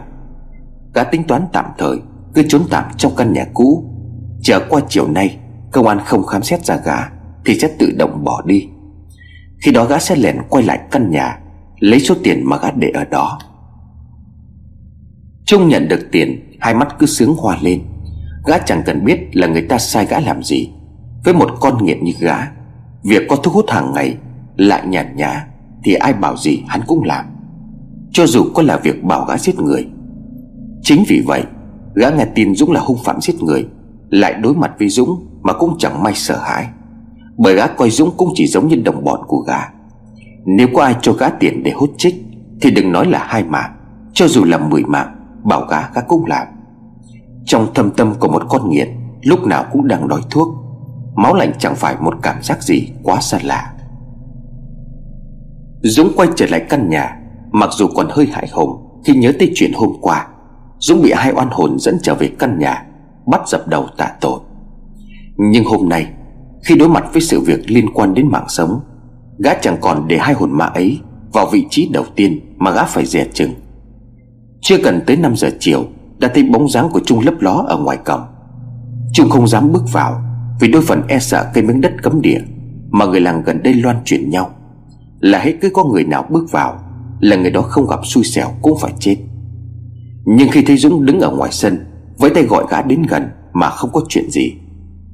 Gã 0.94 1.04
tính 1.04 1.24
toán 1.24 1.42
tạm 1.54 1.66
thời, 1.78 1.98
Cứ 2.34 2.44
trốn 2.48 2.62
tạm 2.70 2.84
trong 2.98 3.12
căn 3.18 3.34
nhà 3.34 3.46
cũ. 3.54 3.84
Chờ 4.42 4.60
qua 4.70 4.82
chiều 4.90 5.08
nay, 5.08 5.38
Công 5.72 5.88
an 5.88 6.00
không 6.06 6.26
khám 6.26 6.44
xét 6.44 6.66
ra 6.66 6.80
gã 6.86 6.98
Thì 7.46 7.60
sẽ 7.60 7.70
tự 7.80 7.92
động 7.98 8.24
bỏ 8.24 8.42
đi. 8.46 8.68
Khi 9.62 9.72
đó 9.72 9.86
gã 9.86 10.00
sẽ 10.00 10.16
lẻn 10.16 10.38
quay 10.50 10.64
lại 10.64 10.80
căn 10.92 11.12
nhà, 11.12 11.40
Lấy 11.80 12.00
số 12.00 12.16
tiền 12.24 12.44
mà 12.46 12.58
gã 12.58 12.72
để 12.72 12.90
ở 12.90 13.06
đó. 13.06 13.40
Trung 15.46 15.68
nhận 15.68 15.88
được 15.88 16.08
tiền, 16.12 16.58
Hai 16.60 16.74
mắt 16.74 17.00
cứ 17.00 17.06
sướng 17.06 17.36
hoa 17.38 17.58
lên. 17.62 17.82
Gã 18.46 18.58
chẳng 18.58 18.84
cần 18.86 19.06
biết 19.06 19.20
là 19.34 19.48
người 19.48 19.62
ta 19.62 19.78
sai 19.78 20.06
gã 20.06 20.20
làm 20.20 20.44
gì. 20.44 20.70
Với 21.26 21.34
một 21.34 21.50
con 21.60 21.86
nghiện 21.86 22.04
như 22.04 22.12
gã, 22.20 22.38
Việc 23.04 23.22
có 23.30 23.36
thu 23.36 23.52
hút 23.52 23.66
hàng 23.70 23.94
ngày, 23.94 24.18
Lại 24.58 24.88
nhàn 24.88 25.16
nhã, 25.16 25.46
Thì 25.84 25.94
ai 25.94 26.14
bảo 26.14 26.38
gì 26.38 26.64
hắn 26.68 26.82
cũng 26.88 27.04
làm. 27.04 27.26
Cho 28.12 28.28
dù 28.28 28.44
có 28.56 28.62
là 28.62 28.78
việc 28.78 29.04
bảo 29.04 29.26
gã 29.26 29.38
giết 29.38 29.60
người. 29.60 29.88
Chính 30.82 31.04
vì 31.08 31.24
vậy, 31.26 31.44
Gã 31.96 32.10
nghe 32.10 32.26
tin 32.36 32.56
Dũng 32.56 32.72
là 32.72 32.80
hung 32.80 33.04
phạm 33.04 33.22
giết 33.22 33.44
người, 33.44 33.68
Lại 34.10 34.34
đối 34.34 34.56
mặt 34.56 34.72
với 34.80 34.90
Dũng 34.90 35.28
Mà 35.42 35.54
cũng 35.54 35.76
chẳng 35.80 36.04
may 36.04 36.14
sợ 36.16 36.38
hãi. 36.38 36.68
Bởi 37.40 37.56
gã 37.56 37.68
coi 37.68 37.90
Dũng 37.90 38.12
cũng 38.18 38.30
chỉ 38.36 38.48
giống 38.48 38.68
như 38.68 38.76
đồng 38.76 39.04
bọn 39.04 39.22
của 39.28 39.38
gã. 39.38 39.60
Nếu 40.46 40.68
có 40.76 40.84
ai 40.84 40.96
cho 41.02 41.14
gã 41.14 41.30
tiền 41.30 41.64
để 41.64 41.72
hút 41.72 41.90
trích 41.98 42.16
Thì 42.62 42.72
đừng 42.72 42.92
nói 42.92 43.06
là 43.06 43.26
hai 43.28 43.44
mạng. 43.44 43.72
Cho 44.14 44.28
dù 44.28 44.44
là 44.44 44.58
mười 44.58 44.84
mạng, 44.84 45.16
Bảo 45.44 45.66
gã 45.66 45.90
gã 45.94 46.02
cũng 46.02 46.26
làm. 46.26 46.48
Trong 47.46 47.74
thâm 47.74 47.92
tâm 47.92 48.14
của 48.20 48.28
một 48.28 48.44
con 48.50 48.70
nghiện, 48.70 48.90
Lúc 49.22 49.46
nào 49.46 49.66
cũng 49.72 49.88
đang 49.88 50.08
đói 50.08 50.22
thuốc. 50.30 50.48
Máu 51.16 51.36
lạnh 51.36 51.52
chẳng 51.60 51.76
phải 51.76 51.96
một 52.02 52.14
cảm 52.22 52.44
giác 52.44 52.64
gì 52.64 52.90
quá 53.04 53.22
xa 53.22 53.40
lạ. 53.44 53.74
Dũng 55.82 56.12
quay 56.16 56.30
trở 56.36 56.46
lại 56.50 56.66
căn 56.70 56.90
nhà. 56.90 57.20
Mặc 57.52 57.70
dù 57.74 57.88
còn 57.96 58.08
hơi 58.10 58.28
hại 58.32 58.48
hùng, 58.52 58.86
Khi 59.06 59.14
nhớ 59.14 59.32
tới 59.40 59.52
chuyện 59.56 59.72
hôm 59.74 59.90
qua, 60.02 60.28
Dũng 60.80 61.02
bị 61.02 61.12
hai 61.16 61.34
oan 61.34 61.48
hồn 61.52 61.80
dẫn 61.80 61.98
trở 62.02 62.16
về 62.16 62.32
căn 62.40 62.60
nhà, 62.60 62.86
Bắt 63.26 63.42
dập 63.48 63.68
đầu 63.68 63.88
tạ 63.98 64.12
tội. 64.22 64.40
Nhưng 65.38 65.64
hôm 65.64 65.90
nay 65.90 66.08
khi 66.64 66.76
đối 66.76 66.90
mặt 66.90 67.04
với 67.14 67.22
sự 67.22 67.40
việc 67.40 67.72
liên 67.72 67.94
quan 67.94 68.14
đến 68.14 68.28
mạng 68.28 68.46
sống. 68.50 68.80
Gã 69.44 69.54
chẳng 69.54 69.78
còn 69.82 70.08
để 70.08 70.18
hai 70.18 70.34
hồn 70.34 70.58
ma 70.58 70.66
ấy 70.66 71.00
Vào 71.34 71.50
vị 71.52 71.66
trí 71.70 71.90
đầu 71.94 72.06
tiên 72.16 72.40
Mà 72.58 72.72
gã 72.72 72.84
phải 72.84 73.06
dè 73.06 73.26
chừng. 73.34 73.54
Chưa 74.62 74.78
cần 74.84 75.02
tới 75.08 75.18
5 75.18 75.36
giờ 75.36 75.50
chiều, 75.60 75.86
Đã 76.20 76.32
thấy 76.34 76.44
bóng 76.44 76.70
dáng 76.70 76.90
của 76.94 77.00
Trung 77.06 77.20
lấp 77.20 77.34
ló 77.40 77.66
ở 77.68 77.78
ngoài 77.78 77.98
cổng. 78.06 78.22
Trung 79.14 79.30
không 79.30 79.48
dám 79.48 79.72
bước 79.72 79.84
vào 79.92 80.22
Vì 80.60 80.68
đôi 80.68 80.82
phần 80.82 81.02
e 81.08 81.20
sợ 81.20 81.52
cây 81.54 81.64
miếng 81.64 81.82
đất 81.82 81.92
cấm 82.04 82.22
địa 82.22 82.40
Mà 82.90 83.06
người 83.06 83.20
làng 83.20 83.44
gần 83.46 83.64
đây 83.64 83.74
loan 83.74 83.96
truyền 84.06 84.30
nhau. 84.30 84.50
Là 85.20 85.40
hết 85.40 85.54
cứ 85.62 85.70
có 85.74 85.84
người 85.84 86.04
nào 86.04 86.26
bước 86.30 86.52
vào, 86.52 86.80
Là 87.20 87.36
người 87.36 87.52
đó 87.52 87.62
không 87.62 87.88
gặp 87.88 88.00
xui 88.04 88.24
xẻo 88.24 88.48
cũng 88.62 88.78
phải 88.82 88.94
chết. 89.00 89.16
Nhưng 90.26 90.50
khi 90.52 90.62
thấy 90.62 90.78
Dũng 90.78 91.06
đứng 91.06 91.20
ở 91.20 91.32
ngoài 91.32 91.52
sân, 91.52 91.86
Với 92.18 92.30
tay 92.30 92.44
gọi 92.44 92.66
gã 92.70 92.82
đến 92.82 93.02
gần 93.10 93.30
Mà 93.54 93.70
không 93.70 93.90
có 93.94 94.02
chuyện 94.10 94.30
gì, 94.32 94.54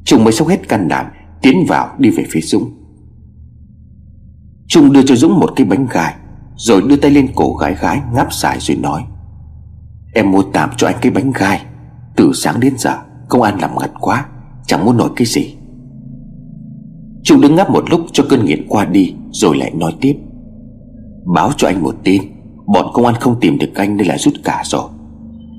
Trung 0.05 0.23
mới 0.23 0.34
sốc 0.34 0.47
hết 0.47 0.69
can 0.69 0.88
đảm 0.88 1.05
Tiến 1.45 1.65
vào 1.67 1.95
đi 1.97 2.10
về 2.10 2.25
phía 2.29 2.41
Dũng. 2.41 2.71
Trung 4.67 4.93
đưa 4.93 5.01
cho 5.01 5.15
Dũng 5.15 5.39
một 5.39 5.53
cái 5.55 5.65
bánh 5.65 5.88
gai, 5.91 6.15
Rồi 6.55 6.81
đưa 6.81 6.95
tay 6.95 7.12
lên 7.12 7.27
cổ 7.36 7.53
gái 7.53 7.75
gái 7.81 8.01
ngáp 8.13 8.34
dài 8.34 8.58
rồi 8.60 8.77
nói, 8.77 9.03
Em 10.13 10.31
mua 10.31 10.43
tạm 10.53 10.69
cho 10.77 10.88
anh 10.88 10.95
cái 11.01 11.12
bánh 11.12 11.31
gai. 11.36 11.62
Từ 12.15 12.31
sáng 12.34 12.60
đến 12.60 12.73
giờ, 12.77 12.97
Công 13.29 13.41
an 13.41 13.60
làm 13.60 13.71
ngặt 13.79 13.91
quá, 13.99 14.25
Chẳng 14.67 14.86
muốn 14.86 14.97
nói 14.97 15.10
cái 15.15 15.25
gì. 15.25 15.55
Trung 17.23 17.41
đứng 17.41 17.55
ngáp 17.55 17.71
một 17.71 17.89
lúc 17.89 18.01
cho 18.13 18.25
cơn 18.29 18.45
nghiện 18.45 18.65
qua 18.67 18.86
đi, 18.86 19.13
Rồi 19.31 19.58
lại 19.58 19.71
nói 19.71 19.95
tiếp, 20.01 20.15
Báo 21.36 21.51
cho 21.58 21.67
anh 21.67 21.84
một 21.84 21.95
tin, 22.03 22.21
Bọn 22.73 22.86
công 22.93 23.05
an 23.05 23.15
không 23.19 23.39
tìm 23.39 23.58
được 23.58 23.75
anh 23.75 23.97
nên 23.97 24.08
là 24.08 24.17
rút 24.17 24.34
cả 24.43 24.62
rồi. 24.65 24.89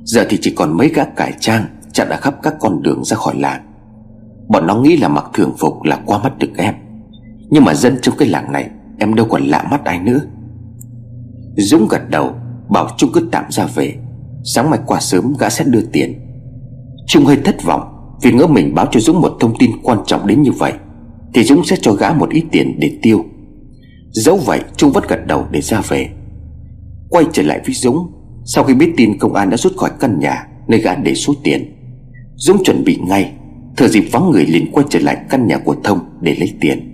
Giờ 0.04 0.26
thì 0.28 0.38
chỉ 0.40 0.52
còn 0.56 0.76
mấy 0.76 0.88
gã 0.88 1.04
cải 1.04 1.32
trang 1.40 1.64
Chặn 1.92 2.08
ở 2.08 2.16
khắp 2.16 2.34
các 2.42 2.54
con 2.60 2.82
đường 2.82 3.04
ra 3.04 3.16
khỏi 3.16 3.34
làng. 3.38 3.75
Bọn 4.48 4.66
nó 4.66 4.76
nghĩ 4.76 4.96
là 4.96 5.08
mặc 5.08 5.24
thường 5.34 5.54
phục 5.58 5.82
là 5.82 6.00
qua 6.06 6.22
mắt 6.22 6.38
được 6.38 6.50
em. 6.56 6.74
Nhưng 7.50 7.64
mà 7.64 7.74
dân 7.74 7.96
trong 8.02 8.16
cái 8.18 8.28
làng 8.28 8.52
này, 8.52 8.70
Em 8.98 9.14
đâu 9.14 9.26
còn 9.30 9.42
lạ 9.42 9.68
mắt 9.70 9.84
ai 9.84 9.98
nữa. 9.98 10.20
Dũng 11.56 11.88
gật 11.88 12.10
đầu, 12.10 12.32
Bảo 12.68 12.88
Trung 12.96 13.10
cứ 13.12 13.28
tạm 13.32 13.44
ra 13.50 13.66
về. 13.74 13.94
Sáng 14.44 14.70
mai 14.70 14.80
qua 14.86 15.00
sớm 15.00 15.34
gã 15.38 15.50
sẽ 15.50 15.64
đưa 15.64 15.82
tiền. 15.92 16.20
Trung 17.06 17.24
hơi 17.24 17.36
thất 17.44 17.64
vọng, 17.64 17.92
Vì 18.22 18.32
ngỡ 18.32 18.46
mình 18.46 18.74
báo 18.74 18.86
cho 18.90 19.00
Dũng 19.00 19.20
một 19.20 19.36
thông 19.40 19.58
tin 19.58 19.70
quan 19.82 19.98
trọng 20.06 20.26
đến 20.26 20.42
như 20.42 20.52
vậy, 20.52 20.72
Thì 21.34 21.42
Dũng 21.42 21.64
sẽ 21.64 21.76
cho 21.82 21.92
gã 21.92 22.12
một 22.12 22.30
ít 22.30 22.44
tiền 22.52 22.76
để 22.78 22.98
tiêu. 23.02 23.24
Dẫu 24.10 24.36
vậy, 24.36 24.60
Trung 24.76 24.92
vẫn 24.92 25.04
gật 25.08 25.26
đầu 25.26 25.46
để 25.50 25.60
ra 25.60 25.80
về. 25.88 26.08
Quay 27.08 27.24
trở 27.32 27.42
lại 27.42 27.60
với 27.64 27.74
Dũng, 27.74 28.12
Sau 28.44 28.64
khi 28.64 28.74
biết 28.74 28.92
tin 28.96 29.18
công 29.18 29.34
an 29.34 29.50
đã 29.50 29.56
rút 29.56 29.76
khỏi 29.76 29.90
căn 30.00 30.18
nhà, 30.18 30.46
Nơi 30.68 30.80
gã 30.80 30.94
để 30.94 31.14
số 31.14 31.34
tiền, 31.42 31.76
Dũng 32.36 32.64
chuẩn 32.64 32.84
bị 32.84 32.98
ngay. 33.06 33.32
Thừa 33.76 33.88
dịp 33.88 34.04
vắng 34.12 34.30
người 34.30 34.46
liền 34.46 34.72
quay 34.72 34.86
trở 34.90 34.98
lại 34.98 35.16
căn 35.30 35.46
nhà 35.46 35.58
của 35.58 35.76
Thông 35.84 35.98
để 36.20 36.36
lấy 36.38 36.52
tiền. 36.60 36.92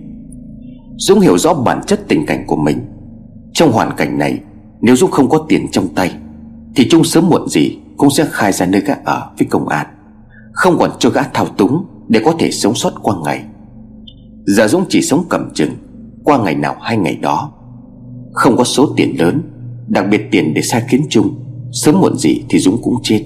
Dũng 0.97 1.19
hiểu 1.19 1.37
rõ 1.37 1.53
bản 1.53 1.81
chất 1.87 2.07
tình 2.07 2.25
cảnh 2.25 2.43
của 2.47 2.55
mình. 2.55 2.77
Trong 3.53 3.71
hoàn 3.71 3.91
cảnh 3.97 4.17
này, 4.17 4.39
Nếu 4.81 4.95
Dũng 4.95 5.11
không 5.11 5.29
có 5.29 5.45
tiền 5.49 5.67
trong 5.71 5.87
tay, 5.95 6.11
Thì 6.75 6.87
Trung 6.89 7.03
sớm 7.03 7.29
muộn 7.29 7.47
gì 7.49 7.77
Cũng 7.97 8.09
sẽ 8.09 8.25
khai 8.31 8.51
ra 8.51 8.65
nơi 8.65 8.81
gã 8.81 8.95
ở 9.05 9.29
với 9.39 9.47
công 9.47 9.67
an. 9.67 9.87
Không 10.51 10.77
còn 10.79 10.91
cho 10.99 11.09
gã 11.09 11.23
thao 11.23 11.45
túng 11.45 11.85
Để 12.07 12.21
có 12.25 12.35
thể 12.39 12.51
sống 12.51 12.75
sót 12.75 12.93
qua 13.03 13.15
ngày. 13.25 13.43
Giờ 14.45 14.67
Dũng 14.67 14.85
chỉ 14.89 15.01
sống 15.01 15.25
cầm 15.29 15.49
chừng, 15.53 15.71
Qua 16.23 16.43
ngày 16.43 16.55
nào 16.55 16.75
hay 16.81 16.97
ngày 16.97 17.15
đó. 17.15 17.51
Không 18.31 18.57
có 18.57 18.63
số 18.63 18.93
tiền 18.97 19.15
lớn, 19.19 19.41
Đặc 19.87 20.05
biệt 20.11 20.21
tiền 20.31 20.53
để 20.53 20.61
sai 20.61 20.83
khiến 20.89 21.01
Trung, 21.09 21.29
Sớm 21.71 22.01
muộn 22.01 22.17
gì 22.17 22.43
thì 22.49 22.59
Dũng 22.59 22.81
cũng 22.81 22.95
chết. 23.03 23.25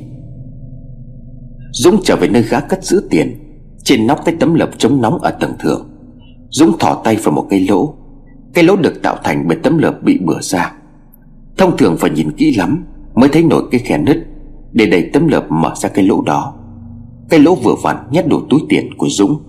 Dũng 1.72 2.02
trở 2.04 2.16
về 2.16 2.28
nơi 2.28 2.42
gã 2.42 2.60
cất 2.60 2.84
giữ 2.84 3.08
tiền 3.10 3.47
trên 3.88 4.08
nóc 4.08 4.26
cái 4.26 4.36
tấm 4.40 4.54
lợp 4.54 4.70
chống 4.78 5.02
nóng 5.02 5.18
ở 5.20 5.32
tầng 5.32 5.54
thượng. 5.60 5.90
Dũng 6.50 6.78
thỏ 6.80 7.02
tay 7.04 7.16
vào 7.16 7.34
một 7.34 7.48
cái 7.50 7.68
lỗ. 7.70 7.94
Cái 8.54 8.64
lỗ 8.64 8.76
được 8.76 9.02
tạo 9.04 9.18
thành 9.24 9.48
bởi 9.48 9.58
tấm 9.64 9.78
lợp 9.78 10.04
bị 10.04 10.20
bừa 10.26 10.40
ra. 10.42 10.74
Thông 11.58 11.78
thường 11.78 11.96
phải 12.00 12.10
nhìn 12.10 12.32
kỹ 12.32 12.56
lắm 12.56 12.86
Mới 13.16 13.30
thấy 13.30 13.44
nổi 13.44 13.64
cái 13.72 13.82
khe 13.82 13.98
nứt 13.98 14.28
Để 14.72 14.86
đẩy 14.86 15.10
tấm 15.14 15.28
lợp 15.28 15.46
mở 15.50 15.74
ra 15.76 15.90
cái 15.90 16.06
lỗ 16.06 16.22
đó. 16.22 16.54
Cái 17.30 17.40
lỗ 17.40 17.56
vừa 17.56 17.76
vặn 17.84 17.98
nhét 18.12 18.28
đủ 18.28 18.42
túi 18.50 18.60
tiền 18.70 18.98
của 18.98 19.08
Dũng. 19.10 19.44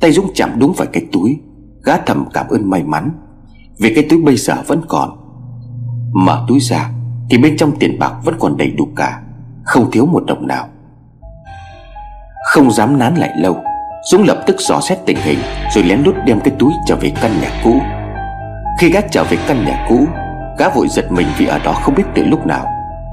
Tay 0.00 0.12
Dũng 0.12 0.26
chạm 0.34 0.50
đúng 0.58 0.72
vào 0.72 0.88
cái 0.92 1.06
túi, 1.12 1.38
Gã 1.84 1.96
thầm 1.96 2.24
cảm 2.32 2.46
ơn 2.48 2.70
may 2.70 2.82
mắn 2.82 3.10
Vì 3.78 3.94
cái 3.94 4.06
túi 4.10 4.22
bây 4.22 4.36
giờ 4.36 4.54
vẫn 4.66 4.80
còn. 4.88 5.10
Mở 6.12 6.44
túi 6.48 6.60
ra 6.60 6.90
Thì 7.30 7.38
bên 7.38 7.56
trong 7.56 7.72
tiền 7.78 7.98
bạc 7.98 8.14
vẫn 8.24 8.34
còn 8.38 8.56
đầy 8.56 8.70
đủ 8.70 8.88
cả, 8.96 9.22
Không 9.64 9.90
thiếu 9.90 10.06
một 10.06 10.24
đồng 10.26 10.46
nào. 10.46 10.68
Không 12.42 12.70
dám 12.70 12.98
nán 12.98 13.14
lại 13.14 13.30
lâu, 13.36 13.56
Dũng 14.02 14.24
lập 14.26 14.42
tức 14.46 14.56
dò 14.60 14.80
xét 14.80 14.98
tình 15.06 15.16
hình, 15.16 15.38
Rồi 15.74 15.84
lén 15.84 16.02
lút 16.02 16.14
đem 16.24 16.40
cái 16.40 16.54
túi 16.58 16.72
trở 16.86 16.96
về 16.96 17.12
căn 17.22 17.30
nhà 17.42 17.48
cũ. 17.64 17.80
Khi 18.78 18.90
gã 18.90 19.00
trở 19.10 19.24
về 19.24 19.36
căn 19.46 19.64
nhà 19.64 19.86
cũ, 19.88 20.06
Gã 20.58 20.68
vội 20.68 20.88
giật 20.88 21.12
mình 21.12 21.26
vì 21.38 21.46
ở 21.46 21.58
đó 21.58 21.72
không 21.72 21.94
biết 21.94 22.02
từ 22.14 22.24
lúc 22.24 22.46
nào, 22.46 22.66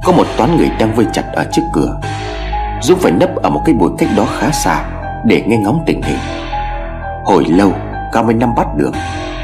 Có 0.03 0.11
một 0.11 0.27
toán 0.37 0.57
người 0.57 0.69
đang 0.79 0.95
vây 0.95 1.05
chặt 1.13 1.23
ở 1.33 1.45
trước 1.51 1.61
cửa. 1.73 1.99
Dũng 2.81 2.99
phải 2.99 3.11
nấp 3.11 3.35
ở 3.35 3.49
một 3.49 3.61
cái 3.65 3.75
bụi 3.75 3.89
cách 3.97 4.09
đó 4.17 4.25
khá 4.39 4.51
xa 4.51 4.85
Để 5.25 5.43
nghe 5.47 5.57
ngóng 5.57 5.83
tình 5.85 6.01
hình. 6.01 6.19
Hồi 7.25 7.45
lâu 7.45 7.73
Cao 8.11 8.23
mới 8.23 8.33
năm 8.33 8.55
bắt 8.55 8.67
được, 8.77 8.91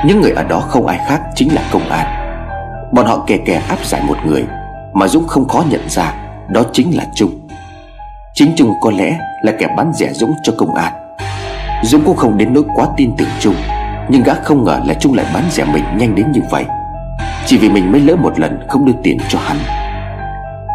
Những 0.06 0.21
người 0.21 0.32
ở 0.32 0.43
đó 0.43 0.60
không 0.60 0.88
ai 0.88 1.00
khác 1.08 1.21
chính 1.36 1.56
là 1.56 1.62
công 1.71 1.89
an. 1.89 2.06
Bọn 2.91 3.06
họ 3.06 3.24
kè 3.28 3.38
kè 3.38 3.62
áp 3.69 3.86
giải 3.86 4.02
một 4.08 4.17
người 4.26 4.45
Mà 4.93 5.08
Dũng 5.08 5.28
không 5.28 5.48
khó 5.48 5.63
nhận 5.69 5.89
ra, 5.89 6.13
Đó 6.48 6.63
chính 6.74 6.98
là 6.98 7.04
Trung. 7.15 7.45
Chính 8.38 8.54
Trung 8.56 8.74
có 8.82 8.91
lẽ 8.91 9.17
là 9.41 9.52
kẻ 9.60 9.67
bán 9.78 9.93
rẻ 9.93 10.13
Dũng 10.13 10.36
cho 10.43 10.54
công 10.58 10.76
an. 10.76 10.93
Dũng 11.84 12.06
cũng 12.06 12.15
không 12.15 12.38
đến 12.38 12.54
nỗi 12.54 12.63
quá 12.76 12.88
tin 12.98 13.12
tưởng 13.17 13.28
Trung, 13.39 13.56
Nhưng 14.10 14.24
gã 14.24 14.34
không 14.34 14.63
ngờ 14.63 14.82
là 14.86 14.93
Trung 14.93 15.13
lại 15.13 15.26
bán 15.34 15.43
rẻ 15.52 15.65
mình 15.65 15.84
nhanh 15.98 16.15
đến 16.15 16.32
như 16.32 16.41
vậy. 16.52 16.65
Chỉ 17.45 17.58
vì 17.58 17.69
mình 17.69 17.91
mới 17.91 18.02
lỡ 18.02 18.15
một 18.15 18.39
lần 18.39 18.60
không 18.67 18.86
đưa 18.86 18.93
tiền 19.04 19.17
cho 19.30 19.39
hắn. 19.39 19.58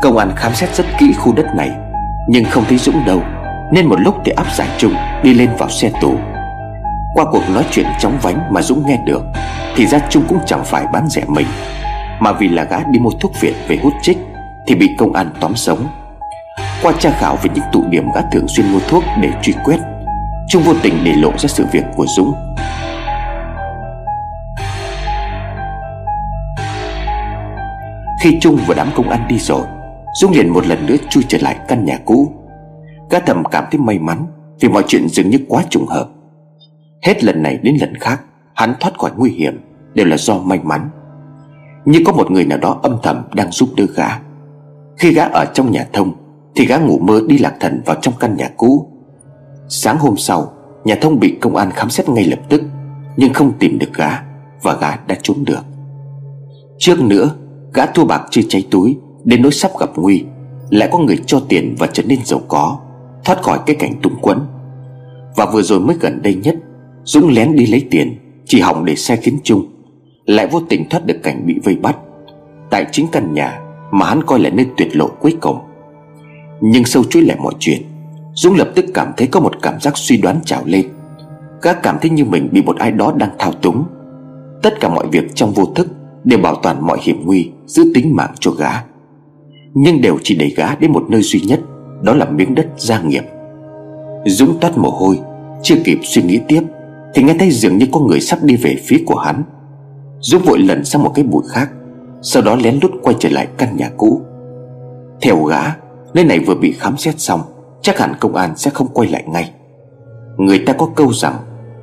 Công 0.02 0.18
an 0.18 0.32
khám 0.36 0.54
xét 0.54 0.74
rất 0.74 0.86
kỹ 0.98 1.12
khu 1.18 1.34
đất 1.34 1.46
này, 1.56 1.70
Nhưng 2.28 2.44
không 2.44 2.64
thấy 2.68 2.78
Dũng 2.78 3.04
đâu, 3.06 3.22
Nên 3.72 3.86
một 3.86 4.00
lúc 4.00 4.14
thì 4.24 4.32
áp 4.32 4.46
giải 4.54 4.68
Trung 4.78 4.94
Đi 5.22 5.34
lên 5.34 5.48
vào 5.58 5.70
xe 5.70 5.90
tù. 6.00 6.14
Qua 7.14 7.24
cuộc 7.32 7.42
nói 7.54 7.64
chuyện 7.70 7.86
chóng 8.00 8.18
vánh 8.22 8.40
mà 8.50 8.62
Dũng 8.62 8.86
nghe 8.86 8.98
được, 9.06 9.22
Thì 9.76 9.86
ra 9.86 9.98
Trung 10.10 10.22
cũng 10.28 10.38
chẳng 10.46 10.64
phải 10.64 10.84
bán 10.92 11.08
rẻ 11.08 11.22
mình, 11.28 11.46
Mà 12.20 12.32
vì 12.32 12.48
là 12.48 12.64
gã 12.64 12.78
đi 12.90 12.98
mua 12.98 13.10
thuốc 13.20 13.32
viện 13.40 13.54
về 13.68 13.78
hút 13.82 13.92
chích 14.02 14.18
Thì 14.66 14.74
bị 14.74 14.96
công 14.98 15.12
an 15.12 15.30
tóm 15.40 15.56
sống. 15.56 15.86
Qua 16.82 16.92
tra 16.98 17.10
khảo 17.10 17.36
về 17.42 17.50
những 17.54 17.64
tụ 17.72 17.84
điểm 17.90 18.04
gã 18.14 18.20
thường 18.32 18.48
xuyên 18.48 18.72
mua 18.72 18.78
thuốc 18.88 19.04
để 19.22 19.30
truy 19.42 19.54
quét. 19.64 19.78
Trung 20.48 20.62
vô 20.62 20.72
tình 20.82 20.94
để 21.04 21.12
lộ 21.16 21.30
ra 21.38 21.48
sự 21.48 21.66
việc 21.72 21.84
của 21.96 22.06
Dũng. 22.16 22.32
Khi 28.22 28.38
Trung 28.40 28.58
và 28.66 28.74
đám 28.74 28.88
công 28.96 29.08
an 29.08 29.26
đi 29.28 29.38
rồi, 29.38 29.66
Dũng 30.20 30.32
liền 30.32 30.48
một 30.48 30.66
lần 30.66 30.86
nữa 30.86 30.96
chui 31.10 31.24
trở 31.28 31.38
lại 31.40 31.56
căn 31.68 31.84
nhà 31.84 31.98
cũ. 32.04 32.32
Gã 33.10 33.18
thầm 33.18 33.42
cảm 33.50 33.64
thấy 33.70 33.80
may 33.80 33.98
mắn 33.98 34.26
Vì 34.60 34.68
mọi 34.68 34.82
chuyện 34.86 35.08
dường 35.08 35.30
như 35.30 35.38
quá 35.48 35.62
trùng 35.70 35.86
hợp. 35.86 36.08
Hết 37.02 37.24
lần 37.24 37.42
này 37.42 37.58
đến 37.62 37.76
lần 37.80 37.94
khác, 37.94 38.20
Hắn 38.54 38.74
thoát 38.80 38.98
khỏi 38.98 39.10
nguy 39.16 39.30
hiểm 39.30 39.60
Đều 39.94 40.06
là 40.06 40.16
do 40.16 40.38
may 40.38 40.60
mắn. 40.62 40.90
Như 41.84 42.00
có 42.06 42.12
một 42.12 42.30
người 42.30 42.44
nào 42.44 42.58
đó 42.58 42.80
âm 42.82 42.96
thầm 43.02 43.22
đang 43.34 43.50
giúp 43.50 43.68
đỡ 43.76 43.84
gã. 43.96 44.08
Khi 44.98 45.12
gã 45.12 45.24
ở 45.24 45.44
trong 45.54 45.70
nhà 45.70 45.86
thông 45.92 46.19
thì 46.54 46.66
gã 46.66 46.76
ngủ 46.76 46.98
mơ 46.98 47.20
đi 47.26 47.38
lạc 47.38 47.54
thần 47.60 47.82
vào 47.86 47.96
trong 48.02 48.14
căn 48.20 48.36
nhà 48.36 48.50
cũ. 48.56 48.86
Sáng 49.68 49.98
hôm 49.98 50.16
sau, 50.16 50.52
Nhà 50.84 50.94
thông 51.00 51.20
bị 51.20 51.36
công 51.40 51.56
an 51.56 51.70
khám 51.70 51.90
xét 51.90 52.08
ngay 52.08 52.24
lập 52.24 52.38
tức, 52.48 52.62
Nhưng 53.16 53.32
không 53.32 53.52
tìm 53.58 53.78
được 53.78 53.94
gã 53.94 54.22
Và 54.62 54.76
gã 54.80 54.96
đã 54.96 55.16
trốn 55.22 55.36
được. 55.44 55.64
Trước 56.78 57.02
nữa, 57.02 57.30
Gã 57.74 57.86
thua 57.86 58.04
bạc 58.04 58.22
chưa 58.30 58.42
cháy 58.48 58.66
túi, 58.70 58.96
Đến 59.24 59.42
nỗi 59.42 59.52
sắp 59.52 59.70
gặp 59.80 59.90
nguy, 59.96 60.24
Lại 60.70 60.88
có 60.92 60.98
người 60.98 61.18
cho 61.26 61.40
tiền 61.48 61.74
và 61.78 61.86
trở 61.86 62.02
nên 62.02 62.18
giàu 62.24 62.40
có, 62.48 62.78
Thoát 63.24 63.42
khỏi 63.42 63.58
cái 63.66 63.76
cảnh 63.76 63.94
túng 64.02 64.20
quẫn. 64.20 64.38
Và 65.36 65.46
vừa 65.52 65.62
rồi 65.62 65.80
mới 65.80 65.96
gần 66.00 66.22
đây 66.22 66.34
nhất, 66.34 66.56
Dũng 67.04 67.28
lén 67.28 67.56
đi 67.56 67.66
lấy 67.66 67.86
tiền, 67.90 68.18
Chỉ 68.46 68.60
hỏng 68.60 68.84
để 68.84 68.94
xe 68.94 69.16
khiến 69.16 69.38
chung, 69.44 69.66
Lại 70.24 70.46
vô 70.46 70.60
tình 70.68 70.88
thoát 70.88 71.06
được 71.06 71.20
cảnh 71.22 71.46
bị 71.46 71.54
vây 71.64 71.76
bắt. 71.76 71.96
Tại 72.70 72.86
chính 72.92 73.06
căn 73.12 73.34
nhà 73.34 73.60
Mà 73.90 74.06
hắn 74.06 74.22
coi 74.26 74.38
là 74.38 74.50
nơi 74.50 74.66
tuyệt 74.76 74.96
lộ 74.96 75.06
cuối 75.06 75.36
cùng 75.40 75.58
nhưng 76.60 76.84
sâu 76.84 77.04
chuỗi 77.04 77.22
lại 77.22 77.36
mọi 77.40 77.54
chuyện, 77.58 77.82
Dũng 78.34 78.56
lập 78.56 78.68
tức 78.74 78.84
cảm 78.94 79.12
thấy 79.16 79.26
có 79.26 79.40
một 79.40 79.62
cảm 79.62 79.80
giác 79.80 79.92
suy 79.96 80.16
đoán 80.16 80.40
trào 80.44 80.62
lên. 80.64 80.86
Gã 81.62 81.72
cảm 81.72 81.98
thấy 82.00 82.10
như 82.10 82.24
mình 82.24 82.48
bị 82.52 82.62
một 82.62 82.76
ai 82.76 82.90
đó 82.90 83.12
đang 83.16 83.30
thao 83.38 83.52
túng. 83.52 83.84
Tất 84.62 84.80
cả 84.80 84.88
mọi 84.88 85.06
việc 85.06 85.34
trong 85.34 85.52
vô 85.52 85.64
thức 85.64 85.88
đều 86.24 86.38
bảo 86.38 86.54
toàn 86.62 86.86
mọi 86.86 86.98
hiểm 87.02 87.22
nguy, 87.24 87.50
Giữ 87.66 87.92
tính 87.94 88.16
mạng 88.16 88.34
cho 88.40 88.50
gã. 88.50 88.70
Nhưng 89.74 90.00
đều 90.00 90.18
chỉ 90.22 90.36
đẩy 90.36 90.54
gã 90.56 90.74
đến 90.74 90.92
một 90.92 91.04
nơi 91.08 91.22
duy 91.22 91.40
nhất, 91.40 91.60
Đó 92.02 92.14
là 92.14 92.24
miếng 92.24 92.54
đất 92.54 92.66
gia 92.76 93.02
nghiệp. 93.02 93.24
Dũng 94.26 94.58
toát 94.60 94.78
mồ 94.78 94.90
hôi, 94.90 95.18
Chưa 95.62 95.76
kịp 95.84 95.98
suy 96.02 96.22
nghĩ 96.22 96.40
tiếp, 96.48 96.62
Thì 97.14 97.22
nghe 97.22 97.34
thấy 97.38 97.50
dường 97.50 97.78
như 97.78 97.86
có 97.92 98.00
người 98.00 98.20
sắp 98.20 98.38
đi 98.42 98.56
về 98.56 98.76
phía 98.86 99.02
của 99.06 99.16
hắn. 99.16 99.42
Dũng 100.20 100.42
vội 100.42 100.58
lần 100.58 100.84
sang 100.84 101.02
một 101.02 101.12
cái 101.14 101.24
bụi 101.24 101.42
khác, 101.48 101.70
Sau 102.22 102.42
đó 102.42 102.56
lén 102.56 102.78
lút 102.82 102.90
quay 103.02 103.16
trở 103.18 103.28
lại 103.28 103.48
căn 103.58 103.76
nhà 103.76 103.90
cũ. 103.96 104.22
Theo 105.20 105.44
gã 105.44 105.62
Nơi 106.14 106.24
này 106.24 106.38
vừa 106.38 106.54
bị 106.54 106.72
khám 106.72 106.96
xét 106.96 107.20
xong, 107.20 107.40
Chắc 107.82 107.98
hẳn 107.98 108.14
công 108.20 108.34
an 108.34 108.56
sẽ 108.56 108.70
không 108.70 108.88
quay 108.94 109.08
lại 109.08 109.24
ngay. 109.26 109.50
Người 110.36 110.58
ta 110.58 110.72
có 110.72 110.90
câu 110.96 111.12
rằng, 111.12 111.34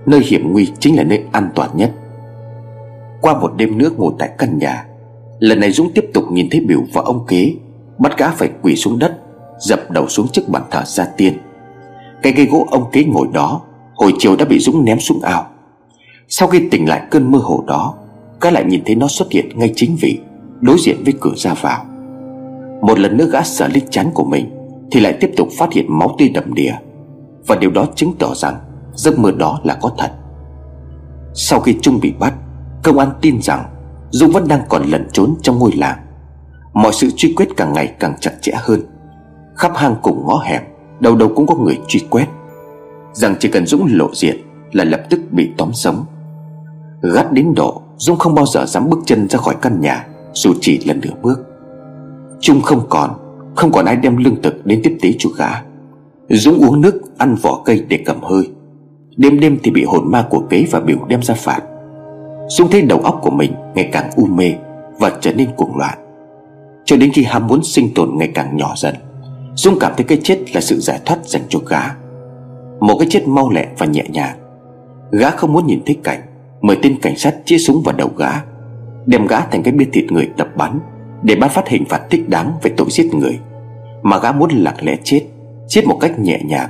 Nơi 0.06 0.20
hiểm 0.20 0.52
nguy 0.54 0.72
chính 0.80 0.98
là 0.98 1.04
nơi 1.04 1.24
an 1.32 1.50
toàn 1.56 1.70
nhất. 1.74 1.92
Qua 3.22 3.40
một 3.40 3.54
đêm 3.58 3.78
nước 3.78 4.00
ngồi 4.00 4.14
tại 4.20 4.30
căn 4.38 4.58
nhà, 4.58 4.86
Lần 5.40 5.60
này 5.60 5.72
Dũng 5.72 5.92
tiếp 5.94 6.06
tục 6.14 6.24
nhìn 6.32 6.48
thấy 6.52 6.62
biểu 6.62 6.82
và 6.94 7.02
ông 7.02 7.26
kế, 7.28 7.54
Bắt 7.98 8.18
gã 8.18 8.32
phải 8.32 8.50
quỳ 8.62 8.76
xuống 8.76 9.00
đất, 9.00 9.18
Dập 9.60 9.92
đầu 9.92 10.08
xuống 10.08 10.28
trước 10.28 10.50
bàn 10.50 10.64
thờ 10.72 10.84
gia 10.86 11.06
tiên. 11.06 11.38
Cái 12.22 12.34
cây 12.36 12.46
gỗ 12.46 12.68
ông 12.72 12.92
kế 12.92 13.04
ngồi 13.04 13.28
đó, 13.34 13.62
Hồi 13.96 14.14
chiều 14.20 14.36
đã 14.36 14.46
bị 14.46 14.60
Dũng 14.60 14.86
ném 14.86 15.00
xuống 15.00 15.22
ao. 15.22 15.48
Sau 16.28 16.48
khi 16.48 16.70
tỉnh 16.72 16.90
lại 16.90 17.02
cơn 17.12 17.32
mơ 17.32 17.40
hồ 17.40 17.64
đó, 17.68 17.94
Gã 18.42 18.52
lại 18.52 18.66
nhìn 18.66 18.82
thấy 18.86 18.96
nó 18.96 19.08
xuất 19.08 19.32
hiện 19.32 19.50
ngay 19.56 19.74
chính 19.76 19.96
vị, 20.02 20.20
Đối 20.62 20.78
diện 20.80 21.04
với 21.04 21.14
cửa 21.22 21.34
ra 21.36 21.54
vào. 21.54 21.86
Một 22.82 23.00
lần 23.00 23.18
nữa 23.18 23.28
gã 23.32 23.44
sợ 23.44 23.68
lên 23.68 23.84
chán 23.90 24.12
của 24.14 24.24
mình, 24.24 24.52
thì 24.92 25.00
lại 25.00 25.18
tiếp 25.20 25.32
tục 25.38 25.48
phát 25.58 25.74
hiện 25.74 25.86
máu 26.00 26.16
tươi 26.20 26.30
đầm 26.30 26.54
đìa. 26.54 26.74
Và 27.48 27.56
điều 27.56 27.72
đó 27.72 27.86
chứng 27.96 28.14
tỏ 28.20 28.36
rằng 28.36 28.56
Giấc 28.94 29.20
mơ 29.20 29.32
đó 29.32 29.60
là 29.64 29.78
có 29.82 29.92
thật. 29.98 30.12
Sau 31.34 31.60
khi 31.60 31.78
Trung 31.82 32.00
bị 32.02 32.14
bắt, 32.20 32.34
Công 32.84 33.00
an 33.00 33.10
tin 33.22 33.42
rằng 33.42 33.66
Dũng 34.10 34.32
vẫn 34.32 34.48
đang 34.48 34.62
còn 34.70 34.84
lẩn 34.84 35.08
trốn 35.14 35.36
trong 35.42 35.60
ngôi 35.60 35.72
làng. 35.76 35.98
Mọi 36.74 36.94
sự 36.94 37.10
truy 37.16 37.34
quét 37.34 37.48
càng 37.58 37.74
ngày 37.74 37.94
càng 38.00 38.16
chặt 38.20 38.32
chẽ 38.42 38.52
hơn. 38.56 38.82
Khắp 39.56 39.72
hang 39.76 39.96
cùng 40.02 40.28
ngõ 40.28 40.40
hẻm 40.44 40.62
Đầu 41.00 41.16
đầu 41.16 41.32
cũng 41.36 41.48
có 41.48 41.56
người 41.56 41.80
truy 41.88 42.00
quét. 42.10 42.28
Rằng 43.14 43.36
chỉ 43.40 43.50
cần 43.50 43.66
Dũng 43.66 43.88
lộ 43.90 44.10
diện 44.14 44.38
Là 44.72 44.84
lập 44.84 45.02
tức 45.10 45.20
bị 45.32 45.52
tóm 45.58 45.74
sống. 45.74 46.06
Gắt 47.02 47.32
đến 47.32 47.54
độ 47.56 47.82
Dũng 47.98 48.18
không 48.18 48.36
bao 48.36 48.46
giờ 48.46 48.66
dám 48.66 48.90
bước 48.90 49.00
chân 49.06 49.30
ra 49.30 49.40
khỏi 49.40 49.56
căn 49.62 49.82
nhà, 49.82 50.08
Dù 50.34 50.54
chỉ 50.62 50.80
lần 50.86 51.02
nửa 51.02 51.14
bước. 51.22 51.57
Trung 52.40 52.62
không 52.62 52.82
còn 52.90 53.10
không 53.56 53.72
còn 53.72 53.86
ai 53.86 53.96
đem 53.96 54.18
lương 54.18 54.42
thực 54.42 54.66
đến 54.66 54.82
tiếp 54.84 54.98
tế 55.02 55.10
cho 55.20 55.30
gã. 55.38 55.50
Dũng 56.30 56.60
uống 56.60 56.82
nước, 56.82 57.18
Ăn 57.18 57.36
vỏ 57.36 57.62
cây 57.66 57.86
để 57.88 58.00
cầm 58.06 58.22
hơi. 58.22 58.50
Đêm 59.18 59.40
đêm 59.40 59.58
thì 59.64 59.72
bị 59.72 59.84
hồn 59.84 60.12
ma 60.12 60.28
của 60.30 60.40
kế 60.50 60.66
và 60.72 60.80
biểu 60.80 60.98
đem 61.08 61.22
ra 61.24 61.34
phạt. 61.34 61.62
Dũng 62.50 62.70
thấy 62.72 62.82
đầu 62.82 63.00
óc 63.00 63.20
của 63.22 63.30
mình 63.30 63.54
Ngày 63.76 63.90
càng 63.92 64.10
u 64.16 64.26
mê 64.26 64.54
Và 65.00 65.12
trở 65.22 65.34
nên 65.34 65.50
cuồng 65.58 65.78
loạn. 65.78 65.98
Cho 66.86 66.98
đến 66.98 67.12
khi 67.14 67.24
ham 67.24 67.48
muốn 67.48 67.64
sinh 67.64 67.94
tồn 67.96 68.10
ngày 68.18 68.32
càng 68.34 68.58
nhỏ 68.58 68.74
dần, 68.78 68.96
Dũng 69.56 69.80
cảm 69.80 69.94
thấy 69.98 70.06
cái 70.06 70.20
chết 70.24 70.56
là 70.56 70.62
sự 70.62 70.80
giải 70.80 71.00
thoát 71.06 71.26
dành 71.26 71.42
cho 71.50 71.60
gã. 71.60 71.82
Một 72.80 72.98
cái 73.00 73.08
chết 73.12 73.28
mau 73.28 73.50
lẹ 73.50 73.68
và 73.78 73.86
nhẹ 73.86 74.04
nhàng. 74.10 74.38
Gã 75.12 75.30
không 75.30 75.54
muốn 75.54 75.68
nhìn 75.68 75.82
thấy 75.86 75.98
cảnh, 76.04 76.22
Mời 76.62 76.78
tên 76.84 77.00
cảnh 77.02 77.18
sát 77.18 77.36
chia 77.46 77.58
súng 77.58 77.82
vào 77.86 77.96
đầu 77.96 78.10
gã, 78.18 78.32
Đem 79.06 79.28
gã 79.28 79.40
thành 79.40 79.64
cái 79.64 79.74
bia 79.74 79.86
thịt 79.94 80.12
người 80.12 80.30
tập 80.38 80.48
bắn. 80.56 80.80
Để 81.24 81.36
ban 81.36 81.50
phát 81.50 81.68
hình 81.68 81.86
phạt 81.86 82.02
thích 82.10 82.30
đáng 82.30 82.52
về 82.62 82.72
tội 82.78 82.88
giết 82.90 83.14
người. 83.14 83.40
Mà 84.02 84.20
gã 84.20 84.32
muốn 84.32 84.50
lặng 84.50 84.78
lẽ 84.82 84.98
chết 85.04 85.22
Chết 85.68 85.86
một 85.88 85.98
cách 86.02 86.20
nhẹ 86.20 86.40
nhàng, 86.46 86.70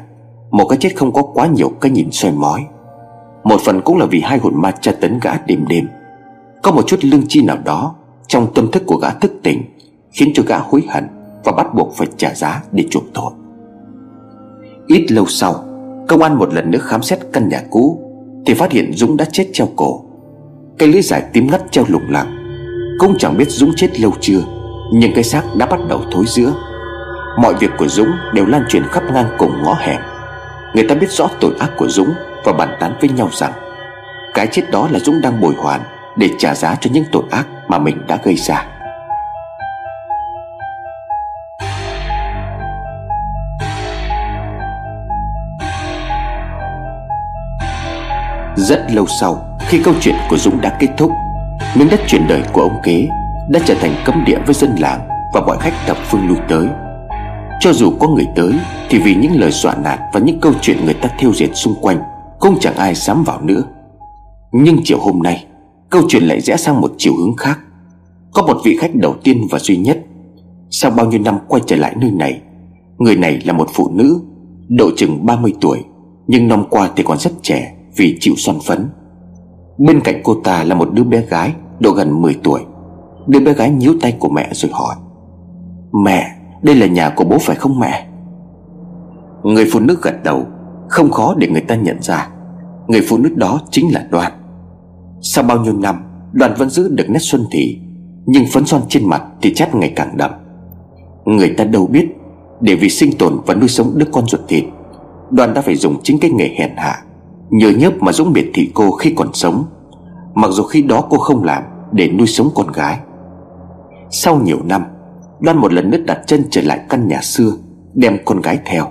Một 0.52 0.68
cái 0.68 0.78
chết 0.82 0.96
không 0.96 1.14
có 1.14 1.22
quá 1.22 1.48
nhiều 1.48 1.70
cái 1.82 1.92
nhìn 1.92 2.12
soi 2.12 2.32
mói. 2.32 2.66
Một 3.44 3.62
phần 3.62 3.82
cũng 3.82 3.98
là 3.98 4.06
vì 4.06 4.22
hai 4.22 4.38
hồn 4.38 4.62
ma 4.62 4.72
tra 4.82 4.92
tấn 5.02 5.20
gã 5.22 5.38
đêm 5.46 5.66
đêm. 5.68 5.88
Có 6.64 6.72
một 6.72 6.88
chút 6.88 7.00
lương 7.02 7.28
chi 7.28 7.42
nào 7.42 7.58
đó 7.66 7.96
Trong 8.28 8.54
tâm 8.54 8.72
thức 8.72 8.84
của 8.86 8.98
gã 8.98 9.10
thức 9.10 9.32
tỉnh, 9.44 9.64
Khiến 10.12 10.32
cho 10.34 10.44
gã 10.48 10.58
hối 10.58 10.84
hận 10.90 11.08
Và 11.44 11.52
bắt 11.52 11.68
buộc 11.76 11.94
phải 11.96 12.08
trả 12.18 12.34
giá 12.34 12.64
để 12.72 12.86
chuộc 12.90 13.04
tội. 13.14 13.32
Ít 14.88 15.12
lâu 15.12 15.26
sau, 15.26 15.64
Công 16.08 16.22
an 16.22 16.38
một 16.38 16.54
lần 16.54 16.72
nữa 16.72 16.80
khám 16.82 17.02
xét 17.02 17.20
căn 17.34 17.50
nhà 17.50 17.64
cũ, 17.70 18.00
Thì 18.46 18.54
phát 18.54 18.72
hiện 18.72 18.94
Dũng 18.94 19.18
đã 19.18 19.26
chết 19.32 19.50
treo 19.54 19.68
cổ. 19.76 20.04
Cây 20.78 20.90
lưỡi 20.90 21.02
giải 21.02 21.24
tím 21.34 21.48
ngắt 21.52 21.62
treo 21.72 21.86
lủng 21.88 22.10
lẳng 22.10 22.37
cũng 22.98 23.18
chẳng 23.18 23.38
biết 23.38 23.50
Dũng 23.50 23.76
chết 23.76 24.00
lâu 24.00 24.14
chưa, 24.22 24.40
Nhưng 24.92 25.14
cái 25.14 25.24
xác 25.24 25.44
đã 25.56 25.66
bắt 25.66 25.80
đầu 25.90 26.04
thối 26.12 26.26
giữa. 26.28 26.54
Mọi 27.38 27.54
việc 27.54 27.72
của 27.78 27.88
Dũng 27.88 28.10
đều 28.34 28.46
lan 28.46 28.64
truyền 28.70 28.84
khắp 28.84 29.04
ngang 29.14 29.30
cùng 29.38 29.64
ngõ 29.64 29.74
hẻm. 29.74 30.02
Người 30.74 30.86
ta 30.90 30.96
biết 30.96 31.12
rõ 31.12 31.28
tội 31.40 31.52
ác 31.60 31.70
của 31.78 31.88
Dũng 31.88 32.14
Và 32.46 32.54
bàn 32.54 32.78
tán 32.80 32.94
với 33.02 33.10
nhau 33.10 33.30
rằng, 33.34 33.52
Cái 34.34 34.48
chết 34.52 34.62
đó 34.72 34.88
là 34.92 35.00
Dũng 35.00 35.22
đang 35.22 35.42
bồi 35.42 35.54
hoàn 35.58 35.82
Để 36.16 36.30
trả 36.40 36.56
giá 36.56 36.76
cho 36.82 36.90
những 36.94 37.04
tội 37.12 37.24
ác 37.32 37.48
mà 37.68 37.80
mình 37.80 38.02
đã 38.08 38.20
gây 38.24 38.36
ra. 38.36 38.66
Rất 48.56 48.86
lâu 48.92 49.06
sau, 49.22 49.58
Khi 49.60 49.82
câu 49.84 49.94
chuyện 50.02 50.16
của 50.30 50.38
Dũng 50.38 50.62
đã 50.62 50.78
kết 50.80 50.90
thúc 50.98 51.12
Miếng 51.78 51.90
đất 51.90 52.00
chuyển 52.08 52.28
đời 52.28 52.44
của 52.54 52.62
ông 52.62 52.78
kế 52.84 53.08
Đã 53.50 53.60
trở 53.66 53.74
thành 53.74 53.96
cấm 54.06 54.24
địa 54.26 54.40
với 54.46 54.56
dân 54.56 54.76
làng 54.80 55.08
Và 55.34 55.42
mọi 55.42 55.58
khách 55.60 55.74
thập 55.88 55.98
phương 56.10 56.28
lui 56.28 56.38
tới. 56.50 56.68
Cho 57.60 57.74
dù 57.74 57.92
có 58.00 58.08
người 58.08 58.28
tới 58.36 58.54
Thì 58.90 59.00
vì 59.00 59.16
những 59.16 59.40
lời 59.40 59.52
dọa 59.52 59.76
nạt 59.84 60.00
Và 60.14 60.20
những 60.20 60.40
câu 60.40 60.54
chuyện 60.62 60.86
người 60.86 60.94
ta 60.94 61.10
thiêu 61.20 61.34
diệt 61.34 61.50
xung 61.54 61.76
quanh 61.82 62.02
Cũng 62.40 62.58
chẳng 62.60 62.76
ai 62.76 62.96
dám 62.96 63.24
vào 63.24 63.42
nữa. 63.42 63.64
Nhưng 64.52 64.78
chiều 64.84 65.00
hôm 65.00 65.24
nay, 65.24 65.46
Câu 65.90 66.02
chuyện 66.08 66.24
lại 66.24 66.42
rẽ 66.42 66.58
sang 66.58 66.82
một 66.82 66.92
chiều 66.98 67.14
hướng 67.16 67.36
khác. 67.36 67.60
Có 68.32 68.42
một 68.42 68.58
vị 68.66 68.78
khách 68.78 68.96
đầu 68.96 69.16
tiên 69.24 69.48
và 69.52 69.60
duy 69.60 69.78
nhất. 69.78 70.00
Sau 70.70 70.92
bao 70.92 71.06
nhiêu 71.06 71.20
năm 71.20 71.38
quay 71.48 71.62
trở 71.66 71.76
lại 71.76 71.96
nơi 71.98 72.12
này, 72.12 72.42
Người 72.98 73.16
này 73.16 73.42
là 73.46 73.54
một 73.54 73.70
phụ 73.74 73.90
nữ, 73.94 74.20
Độ 74.68 74.92
chừng 74.98 75.26
30 75.26 75.54
tuổi, 75.62 75.84
Nhưng 76.28 76.48
năm 76.48 76.64
qua 76.70 76.90
thì 76.96 77.04
còn 77.04 77.18
rất 77.18 77.32
trẻ 77.42 77.74
vì 77.96 78.18
chịu 78.20 78.34
son 78.38 78.60
phấn. 78.66 78.90
Bên 79.78 80.02
cạnh 80.02 80.22
cô 80.24 80.34
ta 80.44 80.64
là 80.64 80.76
một 80.76 80.94
đứa 80.94 81.04
bé 81.04 81.22
gái. 81.22 81.54
Độ 81.80 81.92
gần 81.92 82.22
10 82.22 82.40
tuổi. 82.44 82.62
Đứa 83.28 83.40
bé 83.40 83.54
gái 83.54 83.70
nhíu 83.70 83.94
tay 84.02 84.18
của 84.20 84.30
mẹ 84.30 84.50
rồi 84.54 84.72
hỏi. 84.74 84.96
Mẹ, 86.04 86.34
Đây 86.62 86.76
là 86.76 86.88
nhà 86.88 87.10
của 87.10 87.24
bố 87.24 87.38
phải 87.42 87.56
không 87.56 87.80
mẹ? 87.80 88.08
Người 89.44 89.68
phụ 89.72 89.80
nữ 89.80 89.98
gật 90.02 90.24
đầu. 90.24 90.46
Không 90.90 91.12
khó 91.12 91.36
để 91.38 91.48
người 91.48 91.62
ta 91.62 91.76
nhận 91.76 92.02
ra. 92.02 92.30
Người 92.88 93.02
phụ 93.10 93.18
nữ 93.18 93.30
đó 93.36 93.60
chính 93.72 93.94
là 93.94 94.08
Đoàn. 94.10 94.32
Sau 95.22 95.44
bao 95.44 95.60
nhiêu 95.60 95.74
năm 95.74 95.96
Đoàn 96.32 96.54
vẫn 96.58 96.70
giữ 96.70 96.90
được 96.90 97.10
nét 97.10 97.20
xuân 97.20 97.46
thị 97.52 97.80
Nhưng 98.26 98.44
phấn 98.54 98.66
son 98.66 98.82
trên 98.90 99.10
mặt 99.10 99.24
thì 99.42 99.54
chát 99.54 99.76
ngày 99.76 99.94
càng 99.96 100.18
đậm. 100.18 100.32
Người 101.26 101.54
ta 101.58 101.64
đâu 101.64 101.88
biết, 101.88 102.08
Để 102.62 102.76
vì 102.76 102.90
sinh 102.90 103.18
tồn 103.18 103.40
và 103.46 103.56
nuôi 103.56 103.70
sống 103.70 103.92
đứa 103.96 104.06
con 104.12 104.28
ruột 104.28 104.42
thịt 104.48 104.64
Đoàn 105.32 105.54
đã 105.54 105.62
phải 105.62 105.76
dùng 105.76 105.96
chính 106.04 106.20
cái 106.20 106.32
nghề 106.32 106.56
hèn 106.58 106.72
hạ, 106.78 107.04
Nhờ 107.50 107.70
nhớp 107.70 107.94
mà 108.00 108.12
Dũng 108.12 108.34
biệt 108.34 108.52
thị 108.54 108.72
cô 108.74 108.92
khi 108.92 109.14
còn 109.16 109.34
sống. 109.34 109.66
Mặc 110.38 110.52
dù 110.52 110.64
khi 110.64 110.82
đó 110.82 111.04
cô 111.10 111.18
không 111.18 111.44
làm 111.44 111.64
Để 111.92 112.10
nuôi 112.10 112.28
sống 112.28 112.50
con 112.56 112.72
gái. 112.72 113.00
Sau 114.10 114.40
nhiều 114.44 114.58
năm 114.66 114.84
Loan 115.40 115.58
một 115.58 115.74
lần 115.74 115.90
nữa 115.90 115.98
đặt 116.06 116.20
chân 116.26 116.44
trở 116.50 116.62
lại 116.62 116.80
căn 116.90 117.08
nhà 117.08 117.22
xưa, 117.22 117.52
Đem 117.94 118.18
con 118.26 118.42
gái 118.42 118.60
theo. 118.66 118.86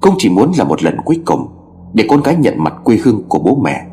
Cũng 0.00 0.14
chỉ 0.18 0.28
muốn 0.28 0.52
là 0.58 0.64
một 0.64 0.82
lần 0.82 0.96
cuối 1.04 1.20
cùng 1.24 1.46
Để 1.92 2.04
con 2.08 2.22
gái 2.22 2.36
nhận 2.36 2.54
mặt 2.56 2.74
quê 2.84 2.98
hương 3.02 3.22
của 3.28 3.38
bố 3.38 3.56
mẹ, 3.62 3.86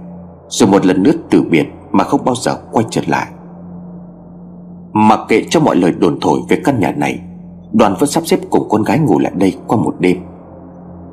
Rồi 0.49 0.69
một 0.69 0.85
lần 0.85 1.03
nữa 1.03 1.11
từ 1.29 1.41
biệt 1.41 1.65
Mà 1.91 2.03
không 2.03 2.25
bao 2.25 2.35
giờ 2.35 2.57
quay 2.71 2.85
trở 2.89 3.01
lại. 3.07 3.27
Mặc 4.93 5.19
kệ 5.27 5.43
cho 5.49 5.59
mọi 5.59 5.75
lời 5.75 5.91
đồn 5.91 6.17
thổi 6.21 6.39
về 6.49 6.61
căn 6.63 6.79
nhà 6.79 6.91
này 6.91 7.19
Đoàn 7.73 7.95
vẫn 7.99 8.09
sắp 8.09 8.27
xếp 8.27 8.39
cùng 8.49 8.69
con 8.69 8.83
gái 8.83 8.99
ngủ 8.99 9.19
lại 9.19 9.31
đây 9.35 9.57
qua 9.67 9.77
một 9.77 9.95
đêm. 9.99 10.17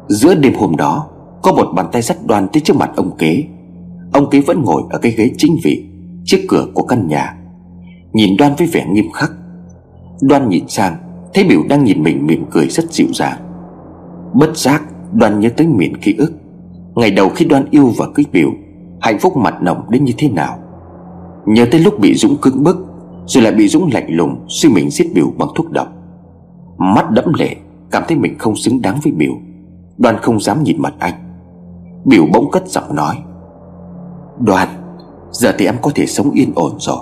Giữa 0.08 0.34
đêm 0.34 0.54
hôm 0.54 0.76
đó, 0.76 1.06
có 1.42 1.52
một 1.52 1.68
bàn 1.74 1.86
tay 1.92 2.02
sắt 2.02 2.16
đoàn 2.26 2.48
tới 2.52 2.60
trước 2.60 2.76
mặt 2.76 2.90
ông 2.96 3.16
kế 3.16 3.44
Ông 4.12 4.31
ký 4.31 4.40
vẫn 4.40 4.62
ngồi 4.62 4.83
ở 4.90 4.98
cái 4.98 5.12
ghế 5.12 5.31
chính 5.37 5.57
vị, 5.64 5.85
Trước 6.25 6.38
cửa 6.48 6.66
của 6.75 6.83
căn 6.83 7.09
nhà. 7.09 7.37
Nhìn 8.12 8.37
đoan 8.38 8.53
với 8.59 8.66
vẻ 8.66 8.87
nghiêm 8.90 9.11
khắc. 9.12 9.33
Đoan 10.20 10.48
nhìn 10.48 10.68
sang, 10.68 10.96
Thấy 11.35 11.44
biểu 11.44 11.62
đang 11.68 11.85
nhìn 11.85 12.03
mình 12.03 12.27
mỉm 12.27 12.44
cười 12.51 12.68
rất 12.68 12.92
dịu 12.92 13.07
dàng. 13.14 13.38
Bất 14.35 14.57
giác, 14.57 14.83
Đoan 15.12 15.40
nhớ 15.40 15.48
tới 15.57 15.66
miền 15.66 15.96
ký 15.96 16.14
ức. 16.18 16.33
Ngày 16.94 17.11
đầu 17.11 17.29
khi 17.29 17.44
Đoan 17.44 17.64
yêu 17.70 17.92
và 17.96 18.07
cưới 18.14 18.25
biểu, 18.33 18.51
Hạnh 19.01 19.18
phúc 19.18 19.37
mặt 19.37 19.55
nồng 19.62 19.90
đến 19.90 20.05
như 20.05 20.12
thế 20.18 20.29
nào? 20.29 20.59
Nhớ 21.46 21.66
tới 21.70 21.81
lúc 21.81 21.98
bị 22.01 22.14
Dũng 22.14 22.37
cứng 22.37 22.64
bức, 22.64 22.87
Rồi 23.27 23.42
lại 23.42 23.53
bị 23.53 23.68
Dũng 23.68 23.90
lạnh 23.92 24.07
lùng 24.09 24.44
Suy 24.48 24.68
mình 24.68 24.90
giết 24.90 25.07
biểu 25.14 25.33
bằng 25.38 25.48
thuốc 25.55 25.70
độc. 25.70 25.88
Mắt 26.79 27.11
đẫm 27.11 27.33
lệ, 27.38 27.57
Cảm 27.90 28.03
thấy 28.09 28.16
mình 28.16 28.38
không 28.38 28.57
xứng 28.57 28.83
đáng 28.83 28.98
với 29.05 29.12
biểu. 29.12 29.33
Đoan 29.98 30.16
không 30.16 30.40
dám 30.40 30.62
nhìn 30.62 30.83
mặt 30.83 30.94
anh. 30.98 31.14
Biểu 32.05 32.27
bỗng 32.33 32.51
cất 32.51 32.68
giọng 32.68 32.94
nói. 32.94 33.16
Đoàn 34.44 34.68
Giờ 35.31 35.55
thì 35.59 35.66
em 35.66 35.76
có 35.83 35.90
thể 35.94 36.07
sống 36.07 36.31
yên 36.31 36.52
ổn 36.55 36.72
rồi. 36.78 36.98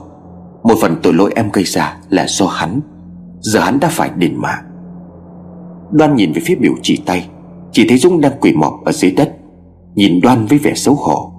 Một 0.62 0.74
phần 0.80 0.96
tội 1.02 1.14
lỗi 1.14 1.32
em 1.36 1.50
gây 1.52 1.64
ra 1.64 1.96
là 2.08 2.26
do 2.28 2.46
hắn. 2.46 2.80
Giờ 3.40 3.60
hắn 3.60 3.80
đã 3.80 3.88
phải 3.88 4.10
đền 4.16 4.36
mạng. 4.36 4.64
Đoan 5.90 6.16
nhìn 6.16 6.32
về 6.32 6.42
phía 6.44 6.54
biểu 6.54 6.72
chỉ 6.82 7.02
tay. 7.06 7.28
Chỉ 7.72 7.88
thấy 7.88 7.98
Dũng 7.98 8.20
đang 8.20 8.32
quỳ 8.40 8.52
mọp 8.52 8.72
ở 8.84 8.92
dưới 8.92 9.10
đất. 9.10 9.36
Nhìn 9.94 10.20
Đoan 10.20 10.46
với 10.46 10.58
vẻ 10.58 10.74
xấu 10.74 10.94
hổ. 10.94 11.32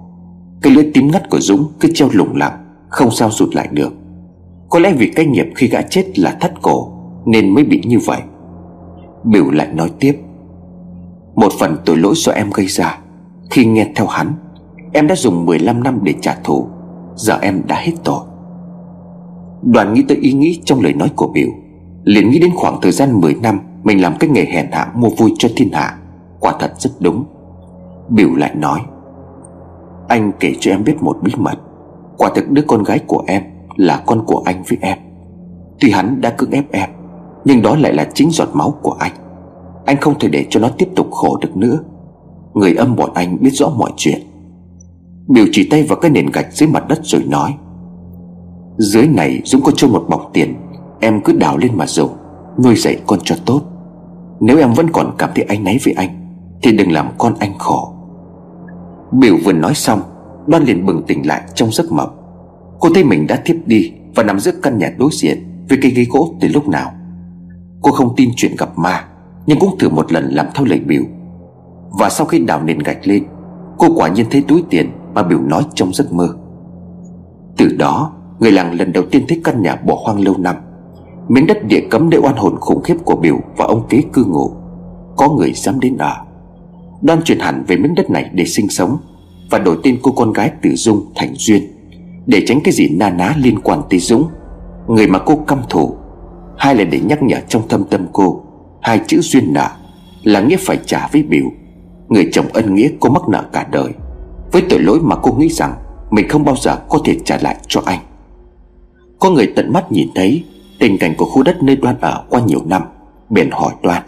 Cái 0.62 0.72
lưỡi 0.72 0.90
tím 0.94 1.10
ngắt 1.10 1.30
của 1.30 1.40
Dũng 1.40 1.66
cứ 1.80 1.88
treo 1.94 2.08
lủng 2.12 2.36
lặng 2.36 2.64
Không 2.88 3.10
sao 3.10 3.30
rụt 3.30 3.54
lại 3.54 3.68
được. 3.72 3.92
Có 4.68 4.78
lẽ 4.78 4.92
vì 4.92 5.06
cái 5.06 5.26
nghiệp 5.26 5.46
khi 5.56 5.68
gã 5.68 5.82
chết 5.82 6.18
là 6.18 6.36
thắt 6.40 6.62
cổ, 6.62 6.92
Nên 7.26 7.54
mới 7.54 7.64
bị 7.64 7.82
như 7.84 7.98
vậy. 7.98 8.20
Biểu 9.24 9.50
lại 9.50 9.68
nói 9.72 9.90
tiếp. 10.00 10.18
Một 11.34 11.52
phần 11.60 11.76
tội 11.84 11.96
lỗi 11.96 12.14
do 12.16 12.32
em 12.32 12.50
gây 12.50 12.66
ra, 12.66 12.98
khi 13.50 13.64
nghe 13.64 13.88
theo 13.94 14.06
hắn 14.06 14.34
Em 14.92 15.06
đã 15.06 15.14
dùng 15.14 15.46
15 15.46 15.82
năm 15.82 15.98
để 16.02 16.14
trả 16.20 16.34
thù. 16.44 16.66
Giờ 17.14 17.38
em 17.42 17.62
đã 17.66 17.76
hết 17.78 17.92
tội. 18.04 18.20
Đoàn 19.62 19.94
nghĩ 19.94 20.04
tới 20.08 20.16
ý 20.16 20.32
nghĩ 20.32 20.60
trong 20.64 20.80
lời 20.80 20.92
nói 20.92 21.10
của 21.16 21.28
Biểu 21.28 21.48
liền 22.04 22.30
nghĩ 22.30 22.38
đến 22.38 22.50
khoảng 22.56 22.80
thời 22.82 22.92
gian 22.92 23.20
10 23.20 23.34
năm 23.34 23.60
Mình 23.82 24.02
làm 24.02 24.14
cái 24.20 24.30
nghề 24.30 24.44
hèn 24.44 24.66
hạ 24.72 24.92
mua 24.94 25.08
vui 25.08 25.32
cho 25.38 25.48
thiên 25.56 25.72
hạ. 25.72 25.98
Quả 26.40 26.52
thật 26.60 26.72
rất 26.78 26.90
đúng. 27.00 27.24
Biểu 28.08 28.34
lại 28.34 28.54
nói, 28.54 28.80
Anh 30.08 30.32
kể 30.40 30.54
cho 30.60 30.70
em 30.70 30.84
biết 30.84 31.02
một 31.02 31.16
bí 31.22 31.32
mật. 31.36 31.58
Quả 32.16 32.30
thực 32.34 32.50
đứa 32.50 32.62
con 32.62 32.82
gái 32.82 32.98
của 32.98 33.24
em 33.26 33.42
Là 33.76 34.02
con 34.06 34.24
của 34.26 34.42
anh 34.44 34.62
với 34.68 34.78
em. 34.80 34.98
Tuy 35.80 35.90
hắn 35.90 36.20
đã 36.20 36.30
cưỡng 36.30 36.50
ép 36.50 36.72
em, 36.72 36.90
Nhưng 37.44 37.62
đó 37.62 37.76
lại 37.76 37.92
là 37.92 38.08
chính 38.14 38.30
giọt 38.30 38.48
máu 38.52 38.74
của 38.82 38.96
anh. 38.98 39.12
Anh 39.84 39.96
không 40.00 40.18
thể 40.20 40.28
để 40.28 40.46
cho 40.50 40.60
nó 40.60 40.68
tiếp 40.78 40.88
tục 40.96 41.10
khổ 41.10 41.38
được 41.40 41.56
nữa. 41.56 41.78
Người 42.54 42.74
âm 42.74 42.96
bọn 42.96 43.10
anh 43.14 43.36
biết 43.40 43.50
rõ 43.50 43.68
mọi 43.68 43.90
chuyện. 43.96 44.20
Biểu 45.28 45.44
chỉ 45.52 45.68
tay 45.70 45.82
vào 45.82 45.98
cái 45.98 46.10
nền 46.10 46.26
gạch 46.32 46.52
dưới 46.52 46.68
mặt 46.68 46.88
đất 46.88 47.00
rồi 47.02 47.24
nói, 47.28 47.54
Dưới 48.78 49.06
này 49.06 49.40
Dũng 49.44 49.62
có 49.62 49.72
cho 49.76 49.88
một 49.88 50.04
bọc 50.08 50.30
tiền, 50.32 50.54
Em 51.00 51.20
cứ 51.24 51.32
đào 51.32 51.56
lên 51.56 51.70
mà 51.74 51.86
dùng, 51.86 52.10
Nuôi 52.64 52.76
dạy 52.76 52.98
con 53.06 53.18
cho 53.24 53.36
tốt. 53.46 53.62
Nếu 54.40 54.58
em 54.58 54.72
vẫn 54.72 54.90
còn 54.92 55.14
cảm 55.18 55.30
thấy 55.34 55.44
anh 55.48 55.64
náy 55.64 55.78
với 55.84 55.94
anh, 55.94 56.08
Thì 56.62 56.72
đừng 56.72 56.92
làm 56.92 57.08
con 57.18 57.34
anh 57.38 57.58
khổ. 57.58 57.94
Biểu 59.12 59.36
vừa 59.44 59.52
nói 59.52 59.74
xong, 59.74 60.00
Đoan 60.46 60.64
liền 60.64 60.86
bừng 60.86 61.02
tỉnh 61.06 61.26
lại 61.26 61.42
trong 61.54 61.72
giấc 61.72 61.92
mộng. 61.92 62.16
Cô 62.80 62.88
thấy 62.94 63.04
mình 63.04 63.26
đã 63.26 63.42
thiếp 63.44 63.56
đi 63.66 63.92
Và 64.14 64.22
nằm 64.22 64.40
giữa 64.40 64.52
căn 64.62 64.78
nhà 64.78 64.92
đối 64.98 65.10
diện 65.12 65.38
Với 65.68 65.78
cây 65.82 65.90
ghế 65.90 66.06
gỗ 66.10 66.34
từ 66.40 66.48
lúc 66.48 66.68
nào. 66.68 66.92
Cô 67.82 67.92
không 67.92 68.14
tin 68.16 68.28
chuyện 68.36 68.52
gặp 68.58 68.78
ma, 68.78 69.04
Nhưng 69.46 69.58
cũng 69.58 69.78
thử 69.78 69.88
một 69.88 70.12
lần 70.12 70.28
làm 70.28 70.46
theo 70.54 70.64
lời 70.64 70.80
biểu 70.86 71.02
và 71.98 72.10
sau 72.10 72.26
khi 72.26 72.38
đào 72.38 72.62
nền 72.62 72.78
gạch 72.78 73.06
lên, 73.06 73.24
Cô 73.78 73.88
quả 73.96 74.08
nhiên 74.08 74.26
thấy 74.30 74.44
túi 74.48 74.64
tiền 74.70 74.90
mà 75.14 75.22
biểu 75.22 75.40
nói 75.40 75.62
trong 75.74 75.92
giấc 75.92 76.12
mơ. 76.12 76.28
Từ 77.56 77.76
đó, 77.78 78.12
Người 78.42 78.52
làng 78.52 78.74
lần 78.74 78.92
đầu 78.92 79.04
tiên 79.10 79.24
thấy 79.28 79.40
căn 79.44 79.62
nhà 79.62 79.76
bỏ 79.76 79.98
hoang 80.04 80.20
lâu 80.20 80.34
năm. 80.38 80.56
Miếng 81.28 81.46
đất 81.46 81.64
địa 81.64 81.80
cấm 81.90 82.10
để 82.10 82.18
oan 82.18 82.36
hồn 82.36 82.56
khủng 82.60 82.82
khiếp 82.82 82.96
của 83.04 83.16
biểu 83.16 83.38
Và 83.56 83.64
ông 83.64 83.86
kế 83.88 84.02
cư 84.12 84.24
ngụ. 84.24 84.50
Có 85.16 85.28
người 85.28 85.52
dám 85.52 85.80
đến 85.80 85.96
ở. 85.96 86.16
Đoan 87.02 87.22
chuyển 87.22 87.38
hẳn 87.38 87.64
về 87.66 87.76
miếng 87.76 87.94
đất 87.94 88.10
này 88.10 88.30
để 88.32 88.44
sinh 88.44 88.68
sống 88.68 88.96
Và 89.50 89.58
đổi 89.58 89.76
tên 89.82 89.98
cô 90.02 90.12
con 90.12 90.32
gái 90.32 90.50
từ 90.62 90.70
Dung 90.74 91.12
thành 91.14 91.34
Duyên, 91.34 91.62
Để 92.26 92.42
tránh 92.46 92.60
cái 92.64 92.74
gì 92.74 92.88
na 92.88 93.10
ná 93.10 93.34
liên 93.36 93.58
quan 93.60 93.82
tới 93.90 94.00
Dũng. 94.00 94.28
Người 94.88 95.06
mà 95.06 95.18
cô 95.18 95.36
căm 95.36 95.58
thù, 95.68 95.96
Hai 96.58 96.74
là 96.74 96.84
để 96.84 97.00
nhắc 97.00 97.22
nhở 97.22 97.36
trong 97.48 97.68
thâm 97.68 97.84
tâm 97.84 98.06
cô, 98.12 98.42
Hai 98.80 99.00
chữ 99.06 99.20
duyên 99.20 99.52
nợ 99.52 99.68
Là 100.22 100.40
nghĩa 100.40 100.56
phải 100.60 100.78
trả 100.86 101.08
với 101.12 101.22
biểu. 101.22 101.44
Người 102.08 102.28
chồng 102.32 102.46
ân 102.52 102.74
nghĩa 102.74 102.88
cô 103.00 103.08
mắc 103.08 103.22
nợ 103.28 103.44
cả 103.52 103.66
đời. 103.72 103.92
Với 104.52 104.62
tội 104.70 104.80
lỗi 104.80 105.00
mà 105.02 105.16
cô 105.22 105.32
nghĩ 105.32 105.48
rằng 105.48 105.74
Mình 106.10 106.28
không 106.28 106.44
bao 106.44 106.56
giờ 106.56 106.76
có 106.88 106.98
thể 107.04 107.18
trả 107.24 107.38
lại 107.40 107.56
cho 107.68 107.82
anh. 107.84 108.00
Có 109.18 109.30
người 109.30 109.52
tận 109.56 109.72
mắt 109.72 109.92
nhìn 109.92 110.08
thấy 110.14 110.44
Tình 110.78 110.98
cảnh 110.98 111.14
của 111.18 111.24
khu 111.24 111.42
đất 111.42 111.62
nơi 111.62 111.76
Đoan 111.76 112.00
ở 112.00 112.24
qua 112.28 112.40
nhiều 112.46 112.60
năm 112.66 112.82
Biển 113.30 113.50
hỏi 113.50 113.72
Đoan. 113.82 114.02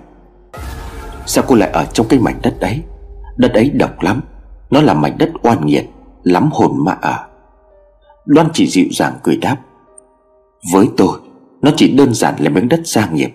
Sao 1.27 1.45
cô 1.49 1.55
lại 1.55 1.71
ở 1.71 1.85
trong 1.85 2.09
cái 2.09 2.21
mảnh 2.21 2.39
đất 2.43 2.61
đấy? 2.61 2.81
Đất 3.37 3.53
ấy 3.53 3.71
độc 3.71 4.03
lắm, 4.03 4.21
Nó 4.71 4.81
là 4.81 4.95
mảnh 4.95 5.19
đất 5.19 5.31
oan 5.43 5.67
nghiệt, 5.67 5.87
Lắm 6.23 6.49
hồn 6.53 6.73
mà 6.85 6.93
ở. 6.93 7.27
Đoan 8.27 8.49
chỉ 8.53 8.67
dịu 8.67 8.87
dàng 8.91 9.13
cười 9.23 9.37
đáp. 9.37 9.57
Với 10.73 10.89
tôi, 10.97 11.19
Nó 11.63 11.71
chỉ 11.77 11.93
đơn 11.93 12.15
giản 12.15 12.35
là 12.39 12.51
miếng 12.51 12.69
đất 12.69 12.87
gia 12.87 13.11
nghiệp, 13.11 13.31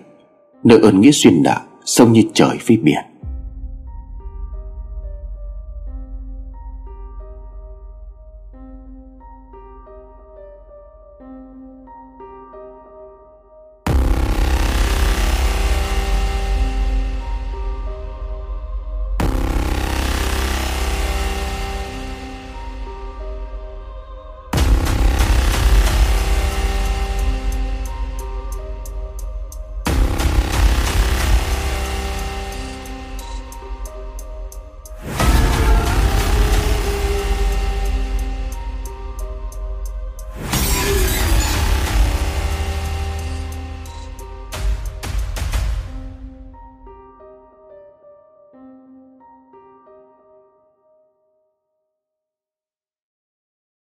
Nơi 0.64 0.80
ơn 0.80 1.00
nghĩa 1.00 1.10
xuyên 1.10 1.42
nợ, 1.42 1.56
Sâu 1.84 2.08
như 2.08 2.22
trời 2.34 2.58
với 2.66 2.76
biển. 2.76 3.09